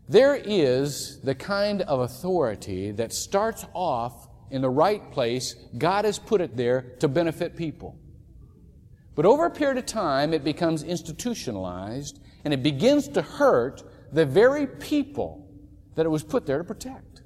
There 0.08 0.36
is 0.36 1.20
the 1.22 1.34
kind 1.34 1.82
of 1.82 2.00
authority 2.00 2.92
that 2.92 3.12
starts 3.12 3.64
off 3.74 4.28
in 4.50 4.62
the 4.62 4.70
right 4.70 5.10
place. 5.10 5.54
God 5.76 6.04
has 6.04 6.18
put 6.18 6.40
it 6.40 6.56
there 6.56 6.96
to 7.00 7.08
benefit 7.08 7.56
people. 7.56 7.98
But 9.16 9.24
over 9.24 9.46
a 9.46 9.50
period 9.50 9.78
of 9.78 9.86
time, 9.86 10.32
it 10.34 10.44
becomes 10.44 10.82
institutionalized 10.82 12.20
and 12.44 12.54
it 12.54 12.62
begins 12.62 13.08
to 13.08 13.22
hurt 13.22 13.82
the 14.12 14.24
very 14.24 14.66
people 14.66 15.48
that 15.96 16.06
it 16.06 16.10
was 16.10 16.22
put 16.22 16.46
there 16.46 16.58
to 16.58 16.64
protect. 16.64 17.22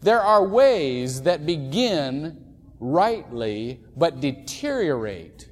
There 0.00 0.20
are 0.20 0.46
ways 0.46 1.22
that 1.22 1.44
begin 1.44 2.54
rightly 2.78 3.80
but 3.96 4.20
deteriorate. 4.20 5.50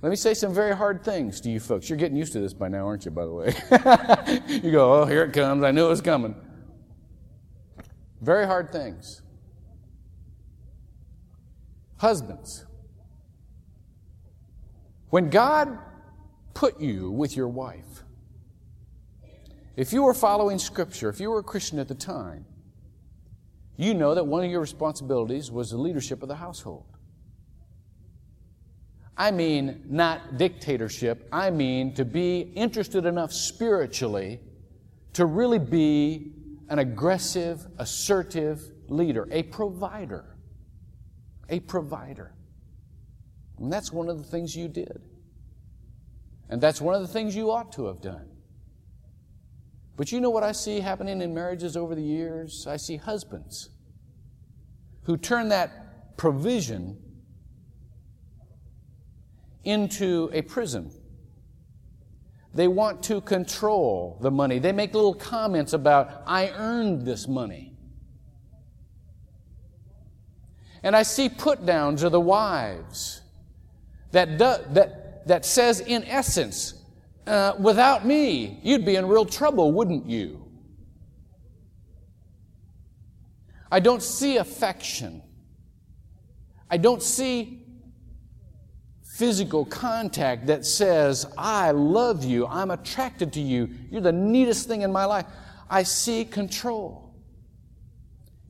Let 0.00 0.10
me 0.10 0.16
say 0.16 0.34
some 0.34 0.54
very 0.54 0.76
hard 0.76 1.02
things 1.02 1.40
to 1.40 1.50
you 1.50 1.58
folks. 1.58 1.88
You're 1.88 1.98
getting 1.98 2.16
used 2.16 2.34
to 2.34 2.40
this 2.40 2.52
by 2.52 2.68
now, 2.68 2.86
aren't 2.86 3.06
you, 3.06 3.10
by 3.10 3.24
the 3.24 3.32
way? 3.32 3.54
you 4.62 4.70
go, 4.70 5.00
oh, 5.00 5.04
here 5.06 5.24
it 5.24 5.32
comes. 5.32 5.64
I 5.64 5.72
knew 5.72 5.86
it 5.86 5.88
was 5.88 6.02
coming. 6.02 6.36
Very 8.20 8.46
hard 8.46 8.70
things. 8.70 9.22
Husbands, 12.04 12.66
when 15.08 15.30
God 15.30 15.78
put 16.52 16.78
you 16.78 17.10
with 17.10 17.34
your 17.34 17.48
wife, 17.48 18.02
if 19.74 19.90
you 19.90 20.02
were 20.02 20.12
following 20.12 20.58
Scripture, 20.58 21.08
if 21.08 21.18
you 21.18 21.30
were 21.30 21.38
a 21.38 21.42
Christian 21.42 21.78
at 21.78 21.88
the 21.88 21.94
time, 21.94 22.44
you 23.78 23.94
know 23.94 24.14
that 24.14 24.26
one 24.26 24.44
of 24.44 24.50
your 24.50 24.60
responsibilities 24.60 25.50
was 25.50 25.70
the 25.70 25.78
leadership 25.78 26.22
of 26.22 26.28
the 26.28 26.36
household. 26.36 26.84
I 29.16 29.30
mean, 29.30 29.84
not 29.88 30.36
dictatorship, 30.36 31.26
I 31.32 31.48
mean 31.48 31.94
to 31.94 32.04
be 32.04 32.40
interested 32.54 33.06
enough 33.06 33.32
spiritually 33.32 34.40
to 35.14 35.24
really 35.24 35.58
be 35.58 36.34
an 36.68 36.80
aggressive, 36.80 37.66
assertive 37.78 38.60
leader, 38.88 39.26
a 39.30 39.44
provider. 39.44 40.33
A 41.48 41.60
provider. 41.60 42.34
And 43.58 43.72
that's 43.72 43.92
one 43.92 44.08
of 44.08 44.18
the 44.18 44.24
things 44.24 44.56
you 44.56 44.68
did. 44.68 45.02
And 46.48 46.60
that's 46.60 46.80
one 46.80 46.94
of 46.94 47.00
the 47.00 47.08
things 47.08 47.34
you 47.34 47.50
ought 47.50 47.72
to 47.72 47.86
have 47.86 48.00
done. 48.00 48.28
But 49.96 50.10
you 50.10 50.20
know 50.20 50.30
what 50.30 50.42
I 50.42 50.52
see 50.52 50.80
happening 50.80 51.22
in 51.22 51.32
marriages 51.32 51.76
over 51.76 51.94
the 51.94 52.02
years? 52.02 52.66
I 52.68 52.76
see 52.76 52.96
husbands 52.96 53.70
who 55.04 55.16
turn 55.16 55.48
that 55.50 56.16
provision 56.16 56.98
into 59.62 60.30
a 60.32 60.42
prison. 60.42 60.90
They 62.52 62.68
want 62.68 63.02
to 63.04 63.20
control 63.20 64.18
the 64.20 64.30
money. 64.30 64.58
They 64.58 64.72
make 64.72 64.94
little 64.94 65.14
comments 65.14 65.72
about, 65.72 66.22
I 66.26 66.50
earned 66.50 67.02
this 67.02 67.26
money. 67.26 67.73
And 70.84 70.94
I 70.94 71.02
see 71.02 71.30
put 71.30 71.64
downs 71.64 72.02
of 72.02 72.12
the 72.12 72.20
wives 72.20 73.22
that, 74.12 74.36
do, 74.36 74.54
that, 74.74 75.26
that 75.26 75.46
says, 75.46 75.80
in 75.80 76.04
essence, 76.04 76.74
uh, 77.26 77.54
without 77.58 78.04
me, 78.04 78.60
you'd 78.62 78.84
be 78.84 78.96
in 78.96 79.08
real 79.08 79.24
trouble, 79.24 79.72
wouldn't 79.72 80.06
you? 80.06 80.44
I 83.72 83.80
don't 83.80 84.02
see 84.02 84.36
affection. 84.36 85.22
I 86.70 86.76
don't 86.76 87.02
see 87.02 87.64
physical 89.16 89.64
contact 89.64 90.48
that 90.48 90.66
says, 90.66 91.24
I 91.38 91.70
love 91.70 92.24
you, 92.24 92.46
I'm 92.46 92.70
attracted 92.70 93.32
to 93.32 93.40
you, 93.40 93.70
you're 93.90 94.02
the 94.02 94.12
neatest 94.12 94.68
thing 94.68 94.82
in 94.82 94.92
my 94.92 95.06
life. 95.06 95.24
I 95.70 95.84
see 95.84 96.26
control. 96.26 97.14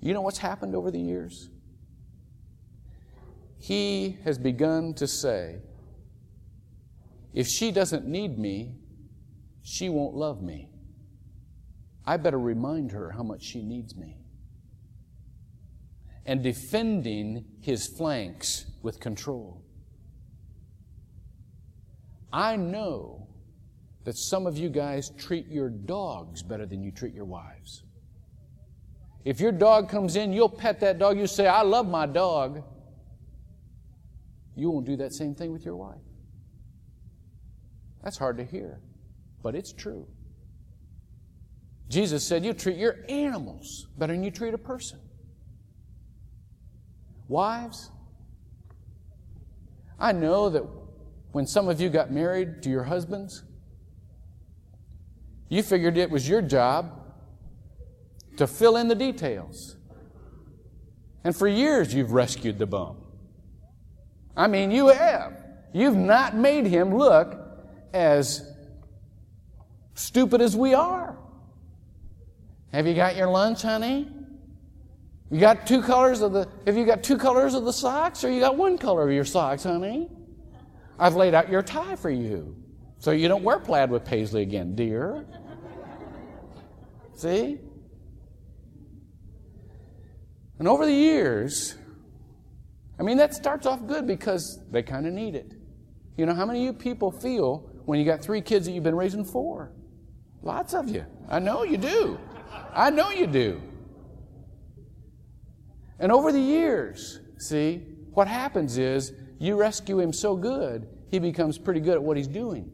You 0.00 0.14
know 0.14 0.20
what's 0.20 0.38
happened 0.38 0.74
over 0.74 0.90
the 0.90 0.98
years? 0.98 1.48
He 3.64 4.18
has 4.24 4.36
begun 4.36 4.92
to 4.96 5.06
say, 5.06 5.56
if 7.32 7.48
she 7.48 7.70
doesn't 7.70 8.06
need 8.06 8.38
me, 8.38 8.74
she 9.62 9.88
won't 9.88 10.14
love 10.14 10.42
me. 10.42 10.68
I 12.04 12.18
better 12.18 12.38
remind 12.38 12.92
her 12.92 13.12
how 13.12 13.22
much 13.22 13.42
she 13.42 13.62
needs 13.62 13.96
me. 13.96 14.18
And 16.26 16.42
defending 16.42 17.46
his 17.62 17.86
flanks 17.86 18.66
with 18.82 19.00
control. 19.00 19.62
I 22.30 22.56
know 22.56 23.28
that 24.04 24.18
some 24.18 24.46
of 24.46 24.58
you 24.58 24.68
guys 24.68 25.08
treat 25.16 25.48
your 25.48 25.70
dogs 25.70 26.42
better 26.42 26.66
than 26.66 26.82
you 26.82 26.90
treat 26.90 27.14
your 27.14 27.24
wives. 27.24 27.82
If 29.24 29.40
your 29.40 29.52
dog 29.52 29.88
comes 29.88 30.16
in, 30.16 30.34
you'll 30.34 30.50
pet 30.50 30.80
that 30.80 30.98
dog. 30.98 31.16
You 31.16 31.26
say, 31.26 31.46
I 31.46 31.62
love 31.62 31.88
my 31.88 32.04
dog. 32.04 32.62
You 34.54 34.70
won't 34.70 34.86
do 34.86 34.96
that 34.96 35.12
same 35.12 35.34
thing 35.34 35.52
with 35.52 35.64
your 35.64 35.76
wife. 35.76 36.00
That's 38.02 38.18
hard 38.18 38.36
to 38.38 38.44
hear, 38.44 38.80
but 39.42 39.54
it's 39.54 39.72
true. 39.72 40.06
Jesus 41.88 42.24
said, 42.24 42.44
You 42.44 42.52
treat 42.52 42.76
your 42.76 42.96
animals 43.08 43.86
better 43.98 44.12
than 44.12 44.22
you 44.22 44.30
treat 44.30 44.54
a 44.54 44.58
person. 44.58 45.00
Wives, 47.28 47.90
I 49.98 50.12
know 50.12 50.50
that 50.50 50.64
when 51.32 51.46
some 51.46 51.68
of 51.68 51.80
you 51.80 51.88
got 51.88 52.12
married 52.12 52.62
to 52.62 52.70
your 52.70 52.84
husbands? 52.84 53.42
You 55.48 55.62
figured 55.62 55.96
it 55.96 56.10
was 56.10 56.28
your 56.28 56.42
job 56.42 57.00
to 58.36 58.46
fill 58.46 58.76
in 58.76 58.88
the 58.88 58.94
details. 58.94 59.76
And 61.22 61.34
for 61.34 61.48
years 61.48 61.94
you've 61.94 62.12
rescued 62.12 62.58
the 62.58 62.66
bum. 62.66 63.03
I 64.36 64.46
mean, 64.46 64.70
you 64.70 64.88
have. 64.88 65.36
You've 65.72 65.96
not 65.96 66.36
made 66.36 66.66
him 66.66 66.96
look 66.96 67.36
as 67.92 68.48
stupid 69.94 70.40
as 70.40 70.56
we 70.56 70.74
are. 70.74 71.16
Have 72.72 72.86
you 72.86 72.94
got 72.94 73.16
your 73.16 73.28
lunch, 73.28 73.62
honey? 73.62 74.08
You 75.30 75.40
got 75.40 75.66
two 75.66 75.82
colors 75.82 76.20
of 76.20 76.32
the 76.32 76.48
have 76.66 76.76
you 76.76 76.84
got 76.84 77.02
two 77.02 77.16
colors 77.16 77.54
of 77.54 77.64
the 77.64 77.72
socks 77.72 78.24
or 78.24 78.30
you 78.30 78.40
got 78.40 78.56
one 78.56 78.78
color 78.78 79.08
of 79.08 79.12
your 79.12 79.24
socks, 79.24 79.64
honey? 79.64 80.10
I've 80.98 81.16
laid 81.16 81.34
out 81.34 81.50
your 81.50 81.62
tie 81.62 81.96
for 81.96 82.10
you. 82.10 82.56
So 82.98 83.10
you 83.10 83.28
don't 83.28 83.42
wear 83.42 83.58
plaid 83.58 83.90
with 83.90 84.04
paisley 84.04 84.42
again, 84.42 84.74
dear. 84.74 85.24
See? 87.14 87.58
And 90.58 90.68
over 90.68 90.86
the 90.86 90.92
years, 90.92 91.74
I 92.98 93.02
mean, 93.02 93.16
that 93.16 93.34
starts 93.34 93.66
off 93.66 93.86
good 93.86 94.06
because 94.06 94.60
they 94.70 94.82
kind 94.82 95.06
of 95.06 95.12
need 95.12 95.34
it. 95.34 95.52
You 96.16 96.26
know, 96.26 96.34
how 96.34 96.46
many 96.46 96.60
of 96.60 96.64
you 96.64 96.72
people 96.72 97.10
feel 97.10 97.68
when 97.86 97.98
you 97.98 98.04
got 98.04 98.22
three 98.22 98.40
kids 98.40 98.66
that 98.66 98.72
you've 98.72 98.84
been 98.84 98.94
raising 98.94 99.24
four? 99.24 99.72
Lots 100.42 100.74
of 100.74 100.88
you. 100.88 101.04
I 101.28 101.38
know 101.38 101.64
you 101.64 101.76
do. 101.76 102.18
I 102.72 102.90
know 102.90 103.10
you 103.10 103.26
do. 103.26 103.60
And 105.98 106.12
over 106.12 106.32
the 106.32 106.40
years, 106.40 107.20
see, 107.38 107.82
what 108.12 108.28
happens 108.28 108.78
is 108.78 109.12
you 109.38 109.56
rescue 109.56 110.00
him 110.00 110.12
so 110.12 110.36
good, 110.36 110.86
he 111.10 111.18
becomes 111.18 111.58
pretty 111.58 111.80
good 111.80 111.94
at 111.94 112.02
what 112.02 112.16
he's 112.16 112.28
doing. 112.28 112.70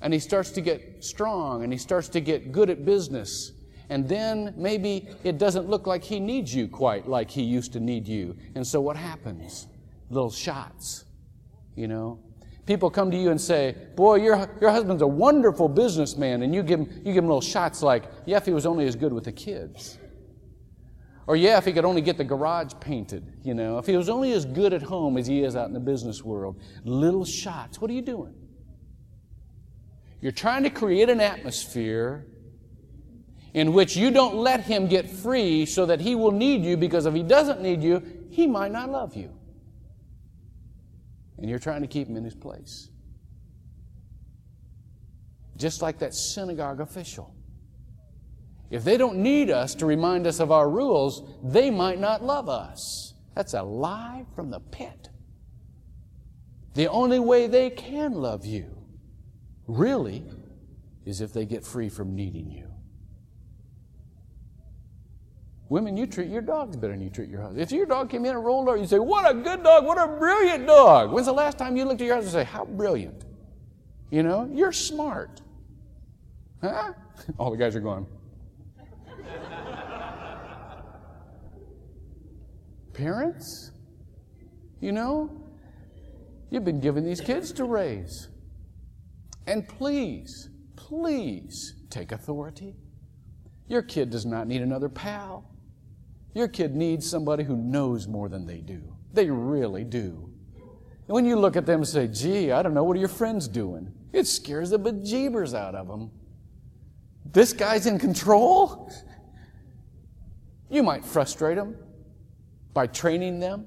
And 0.00 0.12
he 0.12 0.18
starts 0.18 0.50
to 0.52 0.60
get 0.60 1.04
strong 1.04 1.62
and 1.62 1.72
he 1.72 1.78
starts 1.78 2.08
to 2.10 2.20
get 2.20 2.52
good 2.52 2.70
at 2.70 2.84
business. 2.84 3.52
And 3.92 4.08
then 4.08 4.54
maybe 4.56 5.06
it 5.22 5.36
doesn't 5.36 5.68
look 5.68 5.86
like 5.86 6.02
he 6.02 6.18
needs 6.18 6.54
you 6.54 6.66
quite 6.66 7.06
like 7.06 7.30
he 7.30 7.42
used 7.42 7.74
to 7.74 7.80
need 7.80 8.08
you. 8.08 8.34
And 8.54 8.66
so 8.66 8.80
what 8.80 8.96
happens? 8.96 9.66
Little 10.08 10.30
shots, 10.30 11.04
you 11.76 11.88
know? 11.88 12.18
People 12.64 12.88
come 12.88 13.10
to 13.10 13.18
you 13.18 13.30
and 13.30 13.38
say, 13.38 13.76
Boy, 13.94 14.14
your, 14.22 14.48
your 14.62 14.70
husband's 14.70 15.02
a 15.02 15.06
wonderful 15.06 15.68
businessman. 15.68 16.40
And 16.40 16.54
you 16.54 16.62
give, 16.62 16.80
him, 16.80 16.90
you 17.04 17.12
give 17.12 17.22
him 17.22 17.26
little 17.26 17.42
shots 17.42 17.82
like, 17.82 18.04
Yeah, 18.24 18.38
if 18.38 18.46
he 18.46 18.52
was 18.52 18.64
only 18.64 18.86
as 18.86 18.96
good 18.96 19.12
with 19.12 19.24
the 19.24 19.32
kids. 19.32 19.98
Or, 21.26 21.36
yeah, 21.36 21.58
if 21.58 21.66
he 21.66 21.72
could 21.74 21.84
only 21.84 22.00
get 22.00 22.16
the 22.16 22.24
garage 22.24 22.72
painted, 22.80 23.40
you 23.44 23.52
know, 23.52 23.76
if 23.76 23.84
he 23.84 23.98
was 23.98 24.08
only 24.08 24.32
as 24.32 24.46
good 24.46 24.72
at 24.72 24.82
home 24.82 25.18
as 25.18 25.26
he 25.26 25.42
is 25.42 25.54
out 25.54 25.68
in 25.68 25.74
the 25.74 25.80
business 25.80 26.24
world. 26.24 26.58
Little 26.84 27.26
shots. 27.26 27.78
What 27.78 27.90
are 27.90 27.94
you 27.94 28.00
doing? 28.00 28.34
You're 30.22 30.32
trying 30.32 30.62
to 30.62 30.70
create 30.70 31.10
an 31.10 31.20
atmosphere 31.20 32.26
in 33.54 33.72
which 33.72 33.96
you 33.96 34.10
don't 34.10 34.36
let 34.36 34.60
him 34.62 34.86
get 34.86 35.08
free 35.08 35.66
so 35.66 35.86
that 35.86 36.00
he 36.00 36.14
will 36.14 36.32
need 36.32 36.64
you 36.64 36.76
because 36.76 37.06
if 37.06 37.14
he 37.14 37.22
doesn't 37.22 37.60
need 37.60 37.82
you, 37.82 38.02
he 38.30 38.46
might 38.46 38.72
not 38.72 38.90
love 38.90 39.14
you. 39.14 39.30
and 41.38 41.50
you're 41.50 41.58
trying 41.58 41.82
to 41.82 41.88
keep 41.88 42.08
him 42.08 42.16
in 42.16 42.24
his 42.24 42.34
place. 42.36 42.88
Just 45.56 45.82
like 45.82 45.98
that 45.98 46.14
synagogue 46.14 46.80
official. 46.80 47.34
If 48.70 48.84
they 48.84 48.96
don't 48.96 49.16
need 49.16 49.50
us 49.50 49.74
to 49.76 49.86
remind 49.86 50.26
us 50.26 50.40
of 50.40 50.50
our 50.50 50.70
rules, 50.70 51.22
they 51.42 51.68
might 51.70 51.98
not 51.98 52.24
love 52.24 52.48
us. 52.48 53.14
That's 53.34 53.54
a 53.54 53.62
lie 53.62 54.24
from 54.34 54.50
the 54.50 54.60
pit. 54.60 55.10
The 56.74 56.88
only 56.88 57.18
way 57.18 57.48
they 57.48 57.70
can 57.70 58.14
love 58.14 58.46
you, 58.46 58.78
really, 59.66 60.24
is 61.04 61.20
if 61.20 61.32
they 61.32 61.44
get 61.44 61.66
free 61.66 61.88
from 61.88 62.14
needing 62.14 62.50
you. 62.50 62.71
Women, 65.72 65.96
you 65.96 66.06
treat 66.06 66.28
your 66.28 66.42
dogs 66.42 66.76
better 66.76 66.92
than 66.92 67.00
you 67.00 67.08
treat 67.08 67.30
your 67.30 67.40
husband. 67.40 67.62
If 67.62 67.72
your 67.72 67.86
dog 67.86 68.10
came 68.10 68.26
in 68.26 68.36
and 68.36 68.44
rolled 68.44 68.68
over, 68.68 68.76
you 68.76 68.86
say, 68.86 68.98
What 68.98 69.26
a 69.30 69.32
good 69.32 69.62
dog, 69.62 69.86
what 69.86 69.96
a 69.96 70.06
brilliant 70.06 70.66
dog. 70.66 71.10
When's 71.10 71.24
the 71.24 71.32
last 71.32 71.56
time 71.56 71.78
you 71.78 71.86
looked 71.86 72.02
at 72.02 72.06
your 72.06 72.16
husband 72.16 72.36
and 72.36 72.46
say, 72.46 72.52
How 72.52 72.66
brilliant? 72.66 73.24
You 74.10 74.22
know, 74.22 74.46
you're 74.52 74.72
smart. 74.72 75.40
Huh? 76.60 76.92
All 77.38 77.50
the 77.50 77.56
guys 77.56 77.74
are 77.74 77.80
going. 77.80 78.06
Parents, 82.92 83.70
you 84.78 84.92
know, 84.92 85.42
you've 86.50 86.66
been 86.66 86.80
given 86.80 87.02
these 87.02 87.22
kids 87.22 87.50
to 87.52 87.64
raise. 87.64 88.28
And 89.46 89.66
please, 89.66 90.50
please 90.76 91.76
take 91.88 92.12
authority. 92.12 92.76
Your 93.68 93.80
kid 93.80 94.10
does 94.10 94.26
not 94.26 94.46
need 94.46 94.60
another 94.60 94.90
pal. 94.90 95.48
Your 96.34 96.48
kid 96.48 96.74
needs 96.74 97.08
somebody 97.08 97.44
who 97.44 97.56
knows 97.56 98.08
more 98.08 98.28
than 98.28 98.46
they 98.46 98.58
do. 98.58 98.82
They 99.12 99.28
really 99.28 99.84
do. 99.84 100.30
And 101.08 101.14
when 101.14 101.26
you 101.26 101.36
look 101.36 101.56
at 101.56 101.66
them 101.66 101.80
and 101.80 101.88
say, 101.88 102.08
gee, 102.08 102.52
I 102.52 102.62
don't 102.62 102.74
know, 102.74 102.84
what 102.84 102.96
are 102.96 103.00
your 103.00 103.08
friends 103.08 103.48
doing? 103.48 103.92
It 104.12 104.26
scares 104.26 104.70
the 104.70 104.78
bejeebers 104.78 105.54
out 105.54 105.74
of 105.74 105.88
them. 105.88 106.10
This 107.24 107.52
guy's 107.52 107.86
in 107.86 107.98
control? 107.98 108.90
You 110.70 110.82
might 110.82 111.04
frustrate 111.04 111.56
them 111.56 111.76
by 112.72 112.86
training 112.86 113.40
them, 113.40 113.66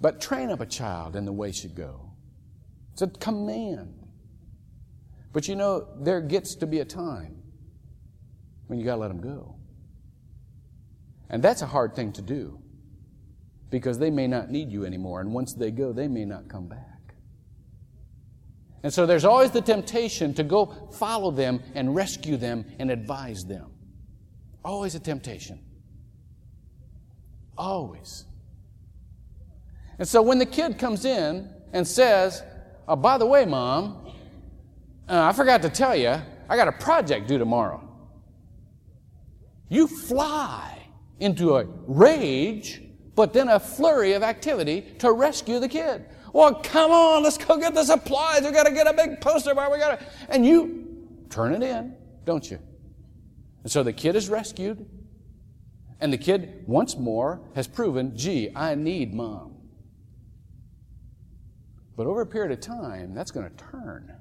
but 0.00 0.20
train 0.20 0.50
up 0.50 0.60
a 0.60 0.66
child 0.66 1.14
in 1.14 1.24
the 1.24 1.32
way 1.32 1.52
should 1.52 1.74
go. 1.74 2.10
It's 2.92 3.02
a 3.02 3.06
command. 3.06 3.94
But 5.32 5.46
you 5.46 5.54
know, 5.54 5.86
there 6.00 6.20
gets 6.20 6.56
to 6.56 6.66
be 6.66 6.80
a 6.80 6.84
time 6.84 7.36
when 8.66 8.78
you 8.78 8.84
got 8.84 8.96
to 8.96 9.00
let 9.00 9.08
them 9.08 9.20
go. 9.20 9.59
And 11.30 11.42
that's 11.42 11.62
a 11.62 11.66
hard 11.66 11.94
thing 11.94 12.12
to 12.14 12.22
do 12.22 12.60
because 13.70 13.98
they 13.98 14.10
may 14.10 14.26
not 14.26 14.50
need 14.50 14.70
you 14.70 14.84
anymore. 14.84 15.20
And 15.20 15.32
once 15.32 15.54
they 15.54 15.70
go, 15.70 15.92
they 15.92 16.08
may 16.08 16.24
not 16.24 16.48
come 16.48 16.68
back. 16.68 17.14
And 18.82 18.92
so 18.92 19.06
there's 19.06 19.24
always 19.24 19.52
the 19.52 19.60
temptation 19.60 20.34
to 20.34 20.42
go 20.42 20.88
follow 20.92 21.30
them 21.30 21.62
and 21.74 21.94
rescue 21.94 22.36
them 22.36 22.64
and 22.78 22.90
advise 22.90 23.44
them. 23.44 23.70
Always 24.64 24.94
a 24.94 25.00
temptation. 25.00 25.60
Always. 27.56 28.24
And 29.98 30.08
so 30.08 30.22
when 30.22 30.38
the 30.38 30.46
kid 30.46 30.78
comes 30.78 31.04
in 31.04 31.48
and 31.72 31.86
says, 31.86 32.42
oh, 32.88 32.96
by 32.96 33.18
the 33.18 33.26
way, 33.26 33.44
mom, 33.44 34.14
uh, 35.08 35.28
I 35.28 35.32
forgot 35.32 35.62
to 35.62 35.68
tell 35.68 35.94
you, 35.94 36.16
I 36.48 36.56
got 36.56 36.68
a 36.68 36.72
project 36.72 37.28
due 37.28 37.38
tomorrow. 37.38 37.86
You 39.68 39.86
fly 39.86 40.79
into 41.20 41.56
a 41.56 41.64
rage, 41.86 42.82
but 43.14 43.32
then 43.32 43.48
a 43.48 43.60
flurry 43.60 44.14
of 44.14 44.22
activity 44.22 44.82
to 44.98 45.12
rescue 45.12 45.58
the 45.60 45.68
kid. 45.68 46.04
Well, 46.32 46.54
come 46.54 46.90
on, 46.90 47.22
let's 47.22 47.38
go 47.38 47.58
get 47.58 47.74
the 47.74 47.84
supplies. 47.84 48.42
We 48.42 48.52
got 48.52 48.66
to 48.66 48.72
get 48.72 48.86
a 48.86 48.92
big 48.92 49.20
poster 49.20 49.54
bar. 49.54 49.70
We 49.70 49.78
got 49.78 50.00
to, 50.00 50.06
and 50.28 50.46
you 50.46 51.08
turn 51.28 51.54
it 51.54 51.62
in, 51.62 51.94
don't 52.24 52.48
you? 52.50 52.58
And 53.62 53.70
so 53.70 53.82
the 53.82 53.92
kid 53.92 54.16
is 54.16 54.28
rescued, 54.28 54.86
and 56.00 56.12
the 56.12 56.18
kid 56.18 56.64
once 56.66 56.96
more 56.96 57.40
has 57.54 57.66
proven, 57.66 58.16
gee, 58.16 58.50
I 58.54 58.74
need 58.74 59.12
mom. 59.12 59.56
But 61.96 62.06
over 62.06 62.22
a 62.22 62.26
period 62.26 62.52
of 62.52 62.60
time, 62.60 63.12
that's 63.14 63.30
going 63.30 63.50
to 63.50 63.56
turn. 63.56 64.16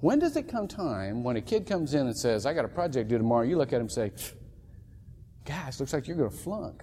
When 0.00 0.18
does 0.18 0.36
it 0.36 0.46
come 0.46 0.68
time 0.68 1.24
when 1.24 1.36
a 1.36 1.40
kid 1.40 1.66
comes 1.66 1.94
in 1.94 2.06
and 2.06 2.16
says, 2.16 2.46
I 2.46 2.54
got 2.54 2.64
a 2.64 2.68
project 2.68 3.08
due 3.08 3.18
tomorrow? 3.18 3.42
You 3.42 3.56
look 3.56 3.72
at 3.72 3.76
him 3.76 3.82
and 3.82 3.90
say, 3.90 4.12
Gosh, 5.46 5.78
looks 5.78 5.92
like 5.92 6.08
you're 6.08 6.16
going 6.16 6.30
to 6.30 6.36
flunk. 6.36 6.82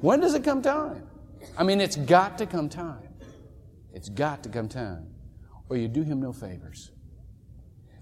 when 0.00 0.20
does 0.20 0.34
it 0.34 0.42
come 0.42 0.60
time? 0.60 1.06
I 1.56 1.62
mean, 1.62 1.80
it's 1.80 1.96
got 1.96 2.36
to 2.38 2.46
come 2.46 2.68
time. 2.68 3.08
It's 3.92 4.08
got 4.08 4.42
to 4.42 4.48
come 4.48 4.68
time. 4.68 5.06
Or 5.68 5.76
you 5.76 5.86
do 5.86 6.02
him 6.02 6.20
no 6.20 6.32
favors. 6.32 6.90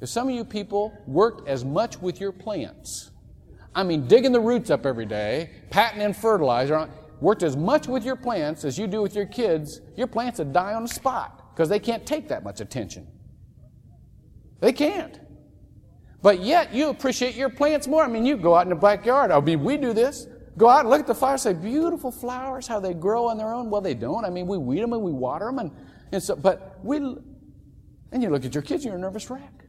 If 0.01 0.09
some 0.09 0.29
of 0.29 0.35
you 0.35 0.45
people 0.45 0.92
worked 1.07 1.47
as 1.47 1.64
much 1.64 2.01
with 2.01 2.18
your 2.18 2.33
plants, 2.33 3.11
I 3.75 3.83
mean, 3.83 4.09
digging 4.09 4.33
the 4.33 4.40
roots 4.40 4.71
up 4.71 4.87
every 4.87 5.07
day, 5.07 5.51
patting 5.71 6.01
in 6.01 6.14
fertilizer, 6.14 6.88
worked 7.21 7.42
as 7.42 7.57
much 7.57 7.87
with 7.87 8.05
your 8.05 8.16
plants 8.16 8.64
as 8.64 8.79
you 8.79 8.87
do 8.87 9.03
with 9.03 9.14
your 9.14 9.27
kids, 9.27 9.81
your 9.97 10.07
plants 10.07 10.38
would 10.38 10.53
die 10.53 10.75
on 10.75 10.83
the 10.83 10.88
spot 10.88 11.55
because 11.55 11.68
they 11.68 11.79
can't 11.79 12.05
take 12.07 12.29
that 12.29 12.42
much 12.42 12.61
attention. 12.61 13.07
They 14.61 14.73
can't. 14.73 15.21
But 16.22 16.40
yet 16.40 16.72
you 16.72 16.88
appreciate 16.88 17.35
your 17.35 17.48
plants 17.48 17.88
more. 17.88 18.04
I 18.04 18.08
mean, 18.08 18.24
you 18.24 18.37
go 18.37 18.54
out 18.54 18.62
in 18.62 18.68
the 18.70 18.76
backyard. 18.76 19.32
I 19.32 19.40
mean, 19.40 19.62
we 19.62 19.76
do 19.76 19.92
this. 19.92 20.28
Go 20.56 20.68
out 20.68 20.80
and 20.80 20.90
look 20.90 21.00
at 21.00 21.06
the 21.06 21.14
flowers, 21.14 21.42
say, 21.42 21.52
beautiful 21.52 22.12
flowers, 22.12 22.66
how 22.66 22.78
they 22.78 22.94
grow 22.94 23.26
on 23.26 23.38
their 23.38 23.52
own. 23.52 23.70
Well, 23.70 23.80
they 23.80 23.94
don't. 23.94 24.24
I 24.24 24.30
mean, 24.30 24.46
we 24.46 24.58
weed 24.58 24.82
them 24.82 24.92
and 24.92 25.02
we 25.02 25.11
water 25.11 25.46
them. 25.46 25.58
And, 25.58 25.72
and 26.12 26.22
so, 26.22 26.37
but 26.37 26.78
we, 26.85 26.98
and 26.98 28.22
you 28.22 28.30
look 28.30 28.44
at 28.44 28.54
your 28.54 28.62
kids, 28.62 28.85
you're 28.85 28.94
a 28.94 28.98
nervous 28.98 29.30
wreck. 29.30 29.64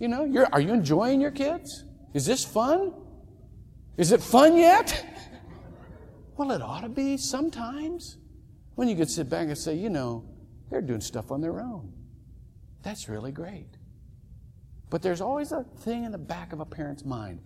You 0.00 0.08
know, 0.08 0.24
you're, 0.24 0.48
are 0.52 0.60
you 0.60 0.72
enjoying 0.72 1.20
your 1.20 1.30
kids? 1.30 1.84
Is 2.14 2.26
this 2.26 2.44
fun? 2.44 2.92
Is 3.96 4.10
it 4.10 4.20
fun 4.22 4.56
yet? 4.56 5.06
well, 6.36 6.50
it 6.50 6.62
ought 6.62 6.80
to 6.80 6.88
be 6.88 7.16
sometimes. 7.16 8.16
When 8.74 8.88
you 8.88 8.96
could 8.96 9.10
sit 9.10 9.28
back 9.28 9.46
and 9.48 9.56
say, 9.56 9.74
you 9.74 9.90
know, 9.90 10.24
they're 10.70 10.80
doing 10.80 11.02
stuff 11.02 11.30
on 11.30 11.42
their 11.42 11.60
own. 11.60 11.92
That's 12.82 13.08
really 13.08 13.30
great. 13.30 13.68
But 14.92 15.00
there's 15.00 15.22
always 15.22 15.52
a 15.52 15.64
thing 15.78 16.04
in 16.04 16.12
the 16.12 16.18
back 16.18 16.52
of 16.52 16.60
a 16.60 16.66
parent's 16.66 17.02
mind. 17.02 17.40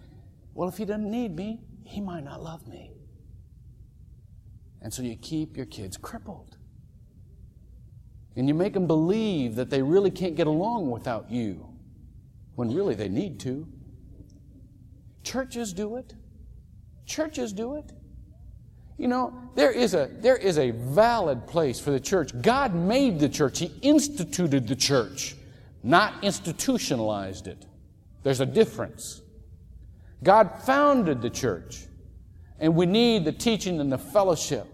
Well, 0.53 0.69
if 0.69 0.79
he 0.79 0.85
doesn't 0.85 1.09
need 1.09 1.37
me, 1.37 1.61
he 1.85 2.01
might 2.01 2.25
not 2.25 2.43
love 2.43 2.67
me. 2.67 2.91
And 4.83 4.93
so 4.93 5.03
you 5.03 5.15
keep 5.15 5.57
your 5.57 5.67
kids 5.67 5.97
crippled. 5.97 6.57
And 8.35 8.49
you 8.49 8.55
make 8.55 8.73
them 8.73 8.89
believe 8.89 9.55
that 9.55 9.71
they 9.71 9.81
really 9.81 10.11
can't 10.11 10.35
get 10.35 10.49
along 10.49 10.91
without 10.91 11.31
you, 11.31 11.69
when 12.57 12.75
really 12.75 12.97
they 12.97 13.09
need 13.09 13.39
to. 13.41 13.69
Churches 15.23 15.73
do 15.73 15.99
it. 15.99 16.15
Churches 17.05 17.53
do 17.53 17.77
it. 17.77 17.93
You 18.99 19.07
know, 19.07 19.33
there 19.55 19.71
is 19.71 19.95
a 19.95 20.11
there 20.19 20.37
is 20.37 20.59
a 20.59 20.73
valid 20.73 21.47
place 21.47 21.79
for 21.79 21.93
the 21.93 22.01
church. 22.01 22.33
God 22.43 22.75
made 22.75 23.21
the 23.21 23.29
church. 23.29 23.61
He 23.61 23.73
instituted 23.83 24.67
the 24.67 24.75
church 24.75 25.36
not 25.87 26.25
institutionalized 26.25 27.47
it. 27.47 27.65
There's 28.25 28.41
a 28.41 28.47
difference. 28.47 29.23
God 30.23 30.51
founded 30.65 31.23
the 31.23 31.31
church, 31.31 31.85
and 32.59 32.75
we 32.75 32.87
need 32.87 33.25
the 33.25 33.31
teaching 33.31 33.81
and 33.81 33.93
the 33.93 33.99
fellowship. 33.99 34.67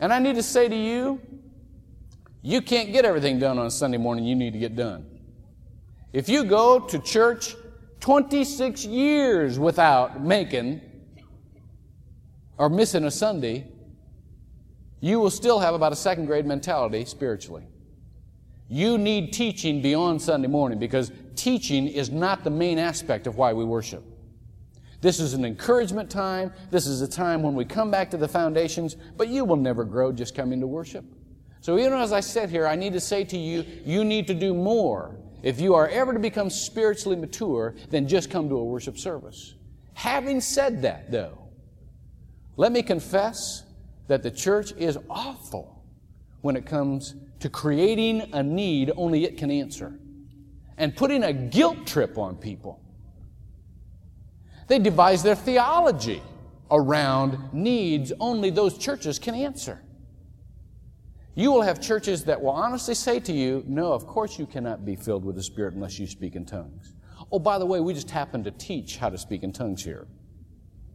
And 0.00 0.12
I 0.12 0.18
need 0.18 0.34
to 0.34 0.42
say 0.42 0.68
to 0.68 0.76
you, 0.76 1.20
you 2.42 2.62
can't 2.62 2.92
get 2.92 3.04
everything 3.04 3.38
done 3.38 3.58
on 3.58 3.70
Sunday 3.70 3.98
morning 3.98 4.24
you 4.24 4.34
need 4.34 4.54
to 4.54 4.58
get 4.58 4.74
done. 4.74 5.06
If 6.12 6.28
you 6.28 6.42
go 6.42 6.80
to 6.80 6.98
church 6.98 7.54
26 8.00 8.84
years 8.86 9.56
without 9.56 10.20
making 10.20 10.80
or 12.58 12.68
missing 12.68 13.04
a 13.04 13.10
Sunday, 13.10 13.68
you 15.00 15.20
will 15.20 15.30
still 15.30 15.60
have 15.60 15.74
about 15.74 15.92
a 15.92 15.96
second 15.96 16.26
grade 16.26 16.44
mentality 16.44 17.04
spiritually. 17.04 17.68
You 18.72 18.98
need 18.98 19.32
teaching 19.32 19.82
beyond 19.82 20.22
Sunday 20.22 20.46
morning 20.46 20.78
because 20.78 21.10
teaching 21.34 21.88
is 21.88 22.08
not 22.08 22.44
the 22.44 22.50
main 22.50 22.78
aspect 22.78 23.26
of 23.26 23.34
why 23.36 23.52
we 23.52 23.64
worship. 23.64 24.04
This 25.00 25.18
is 25.18 25.34
an 25.34 25.44
encouragement 25.44 26.08
time. 26.08 26.52
This 26.70 26.86
is 26.86 27.02
a 27.02 27.08
time 27.08 27.42
when 27.42 27.56
we 27.56 27.64
come 27.64 27.90
back 27.90 28.12
to 28.12 28.16
the 28.16 28.28
foundations, 28.28 28.94
but 29.16 29.26
you 29.26 29.44
will 29.44 29.56
never 29.56 29.82
grow 29.82 30.12
just 30.12 30.36
coming 30.36 30.60
to 30.60 30.68
worship. 30.68 31.04
So 31.60 31.80
even 31.80 31.94
as 31.94 32.12
I 32.12 32.20
sit 32.20 32.48
here, 32.48 32.64
I 32.64 32.76
need 32.76 32.92
to 32.92 33.00
say 33.00 33.24
to 33.24 33.36
you, 33.36 33.64
you 33.84 34.04
need 34.04 34.28
to 34.28 34.34
do 34.34 34.54
more 34.54 35.16
if 35.42 35.60
you 35.60 35.74
are 35.74 35.88
ever 35.88 36.12
to 36.12 36.20
become 36.20 36.48
spiritually 36.48 37.16
mature 37.16 37.74
than 37.88 38.06
just 38.06 38.30
come 38.30 38.48
to 38.50 38.56
a 38.56 38.64
worship 38.64 38.98
service. 38.98 39.54
Having 39.94 40.42
said 40.42 40.82
that, 40.82 41.10
though, 41.10 41.48
let 42.56 42.70
me 42.70 42.82
confess 42.84 43.64
that 44.06 44.22
the 44.22 44.30
church 44.30 44.72
is 44.78 44.96
awful 45.08 45.79
when 46.42 46.56
it 46.56 46.66
comes 46.66 47.14
to 47.40 47.48
creating 47.48 48.28
a 48.32 48.42
need 48.42 48.92
only 48.96 49.24
it 49.24 49.36
can 49.36 49.50
answer 49.50 49.98
and 50.76 50.96
putting 50.96 51.24
a 51.24 51.32
guilt 51.32 51.86
trip 51.86 52.16
on 52.16 52.36
people. 52.36 52.80
They 54.66 54.78
devise 54.78 55.22
their 55.22 55.34
theology 55.34 56.22
around 56.70 57.52
needs 57.52 58.12
only 58.20 58.50
those 58.50 58.78
churches 58.78 59.18
can 59.18 59.34
answer. 59.34 59.82
You 61.34 61.52
will 61.52 61.62
have 61.62 61.80
churches 61.80 62.24
that 62.24 62.40
will 62.40 62.50
honestly 62.50 62.94
say 62.94 63.20
to 63.20 63.32
you, 63.32 63.64
No, 63.66 63.92
of 63.92 64.06
course 64.06 64.38
you 64.38 64.46
cannot 64.46 64.84
be 64.84 64.96
filled 64.96 65.24
with 65.24 65.36
the 65.36 65.42
Spirit 65.42 65.74
unless 65.74 65.98
you 65.98 66.06
speak 66.06 66.34
in 66.34 66.44
tongues. 66.44 66.94
Oh, 67.30 67.38
by 67.38 67.58
the 67.58 67.66
way, 67.66 67.80
we 67.80 67.94
just 67.94 68.10
happen 68.10 68.42
to 68.44 68.50
teach 68.50 68.96
how 68.96 69.10
to 69.10 69.18
speak 69.18 69.42
in 69.42 69.52
tongues 69.52 69.84
here. 69.84 70.06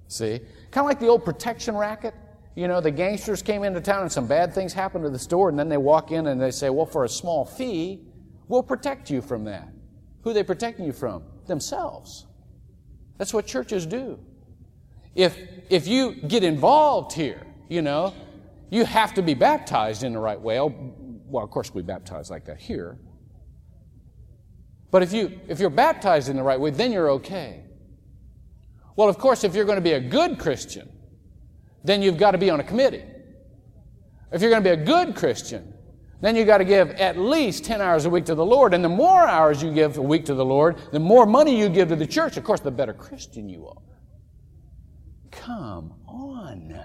See? 0.08 0.40
Kind 0.72 0.84
of 0.84 0.86
like 0.86 1.00
the 1.00 1.08
old 1.08 1.24
protection 1.24 1.76
racket. 1.76 2.14
You 2.56 2.70
know, 2.70 2.80
the 2.80 2.92
gangsters 2.92 3.42
came 3.42 3.64
into 3.64 3.82
town 3.82 4.04
and 4.04 4.12
some 4.12 4.28
bad 4.28 4.54
things 4.54 4.74
happened 4.74 5.04
to 5.04 5.10
the 5.10 5.20
store, 5.20 5.50
and 5.50 5.60
then 5.60 5.68
they 5.68 5.78
walk 5.78 6.12
in 6.12 6.28
and 6.28 6.42
they 6.42 6.52
say, 6.52 6.70
Well, 6.70 6.86
for 6.86 7.04
a 7.04 7.10
small 7.10 7.46
fee, 7.46 8.02
we'll 8.48 8.64
protect 8.64 9.10
you 9.10 9.22
from 9.22 9.44
that. 9.44 9.68
Who 10.22 10.30
are 10.30 10.34
they 10.34 10.44
protecting 10.44 10.86
you 10.86 10.94
from? 10.94 11.24
Themselves. 11.48 12.26
That's 13.18 13.34
what 13.34 13.46
churches 13.46 13.86
do. 13.86 14.20
If, 15.16 15.38
if 15.70 15.88
you 15.88 16.14
get 16.14 16.44
involved 16.44 17.14
here, 17.14 17.46
you 17.70 17.82
know, 17.82 18.14
you 18.70 18.86
have 18.86 19.14
to 19.16 19.22
be 19.22 19.34
baptized 19.34 20.04
in 20.04 20.14
the 20.14 20.20
right 20.20 20.40
way. 20.40 20.60
Oh, 20.60 20.74
well, 21.28 21.44
of 21.44 21.52
course, 21.52 21.74
we 21.74 21.82
baptize 21.82 22.30
like 22.30 22.46
that 22.46 22.60
here. 22.60 22.98
But 24.92 25.04
if, 25.04 25.14
you, 25.14 25.40
if 25.48 25.60
you're 25.60 25.70
baptized 25.70 26.30
in 26.30 26.38
the 26.38 26.44
right 26.44 26.60
way, 26.60 26.72
then 26.72 26.92
you're 26.92 27.12
okay. 27.12 27.64
Well, 28.96 29.10
of 29.10 29.18
course, 29.18 29.44
if 29.44 29.56
you're 29.56 29.66
going 29.66 29.78
to 29.78 29.82
be 29.82 29.92
a 29.92 30.00
good 30.00 30.40
Christian, 30.40 30.90
then 31.86 32.02
you've 32.02 32.18
got 32.18 32.32
to 32.32 32.38
be 32.38 32.50
on 32.50 32.60
a 32.60 32.64
committee. 32.64 33.04
If 34.32 34.42
you're 34.42 34.52
going 34.52 34.64
to 34.64 34.76
be 34.76 34.82
a 34.82 34.86
good 34.86 35.16
Christian, 35.16 35.74
then 36.22 36.36
you've 36.36 36.48
got 36.48 36.58
to 36.58 36.66
give 36.66 36.92
at 36.92 37.18
least 37.18 37.66
10 37.66 37.82
hours 37.82 38.06
a 38.06 38.10
week 38.10 38.26
to 38.26 38.36
the 38.36 38.46
Lord. 38.46 38.74
And 38.74 38.84
the 38.84 38.90
more 38.90 39.28
hours 39.28 39.62
you 39.62 39.72
give 39.72 39.98
a 39.98 40.02
week 40.02 40.26
to 40.26 40.34
the 40.34 40.46
Lord, 40.46 40.78
the 40.92 41.00
more 41.00 41.26
money 41.26 41.58
you 41.58 41.70
give 41.70 41.90
to 41.90 41.96
the 41.96 42.08
church, 42.08 42.36
of 42.38 42.44
course, 42.44 42.60
the 42.60 42.72
better 42.72 42.94
Christian 42.94 43.48
you 43.48 43.68
are. 43.68 43.82
Come 45.32 45.94
on. 46.08 46.84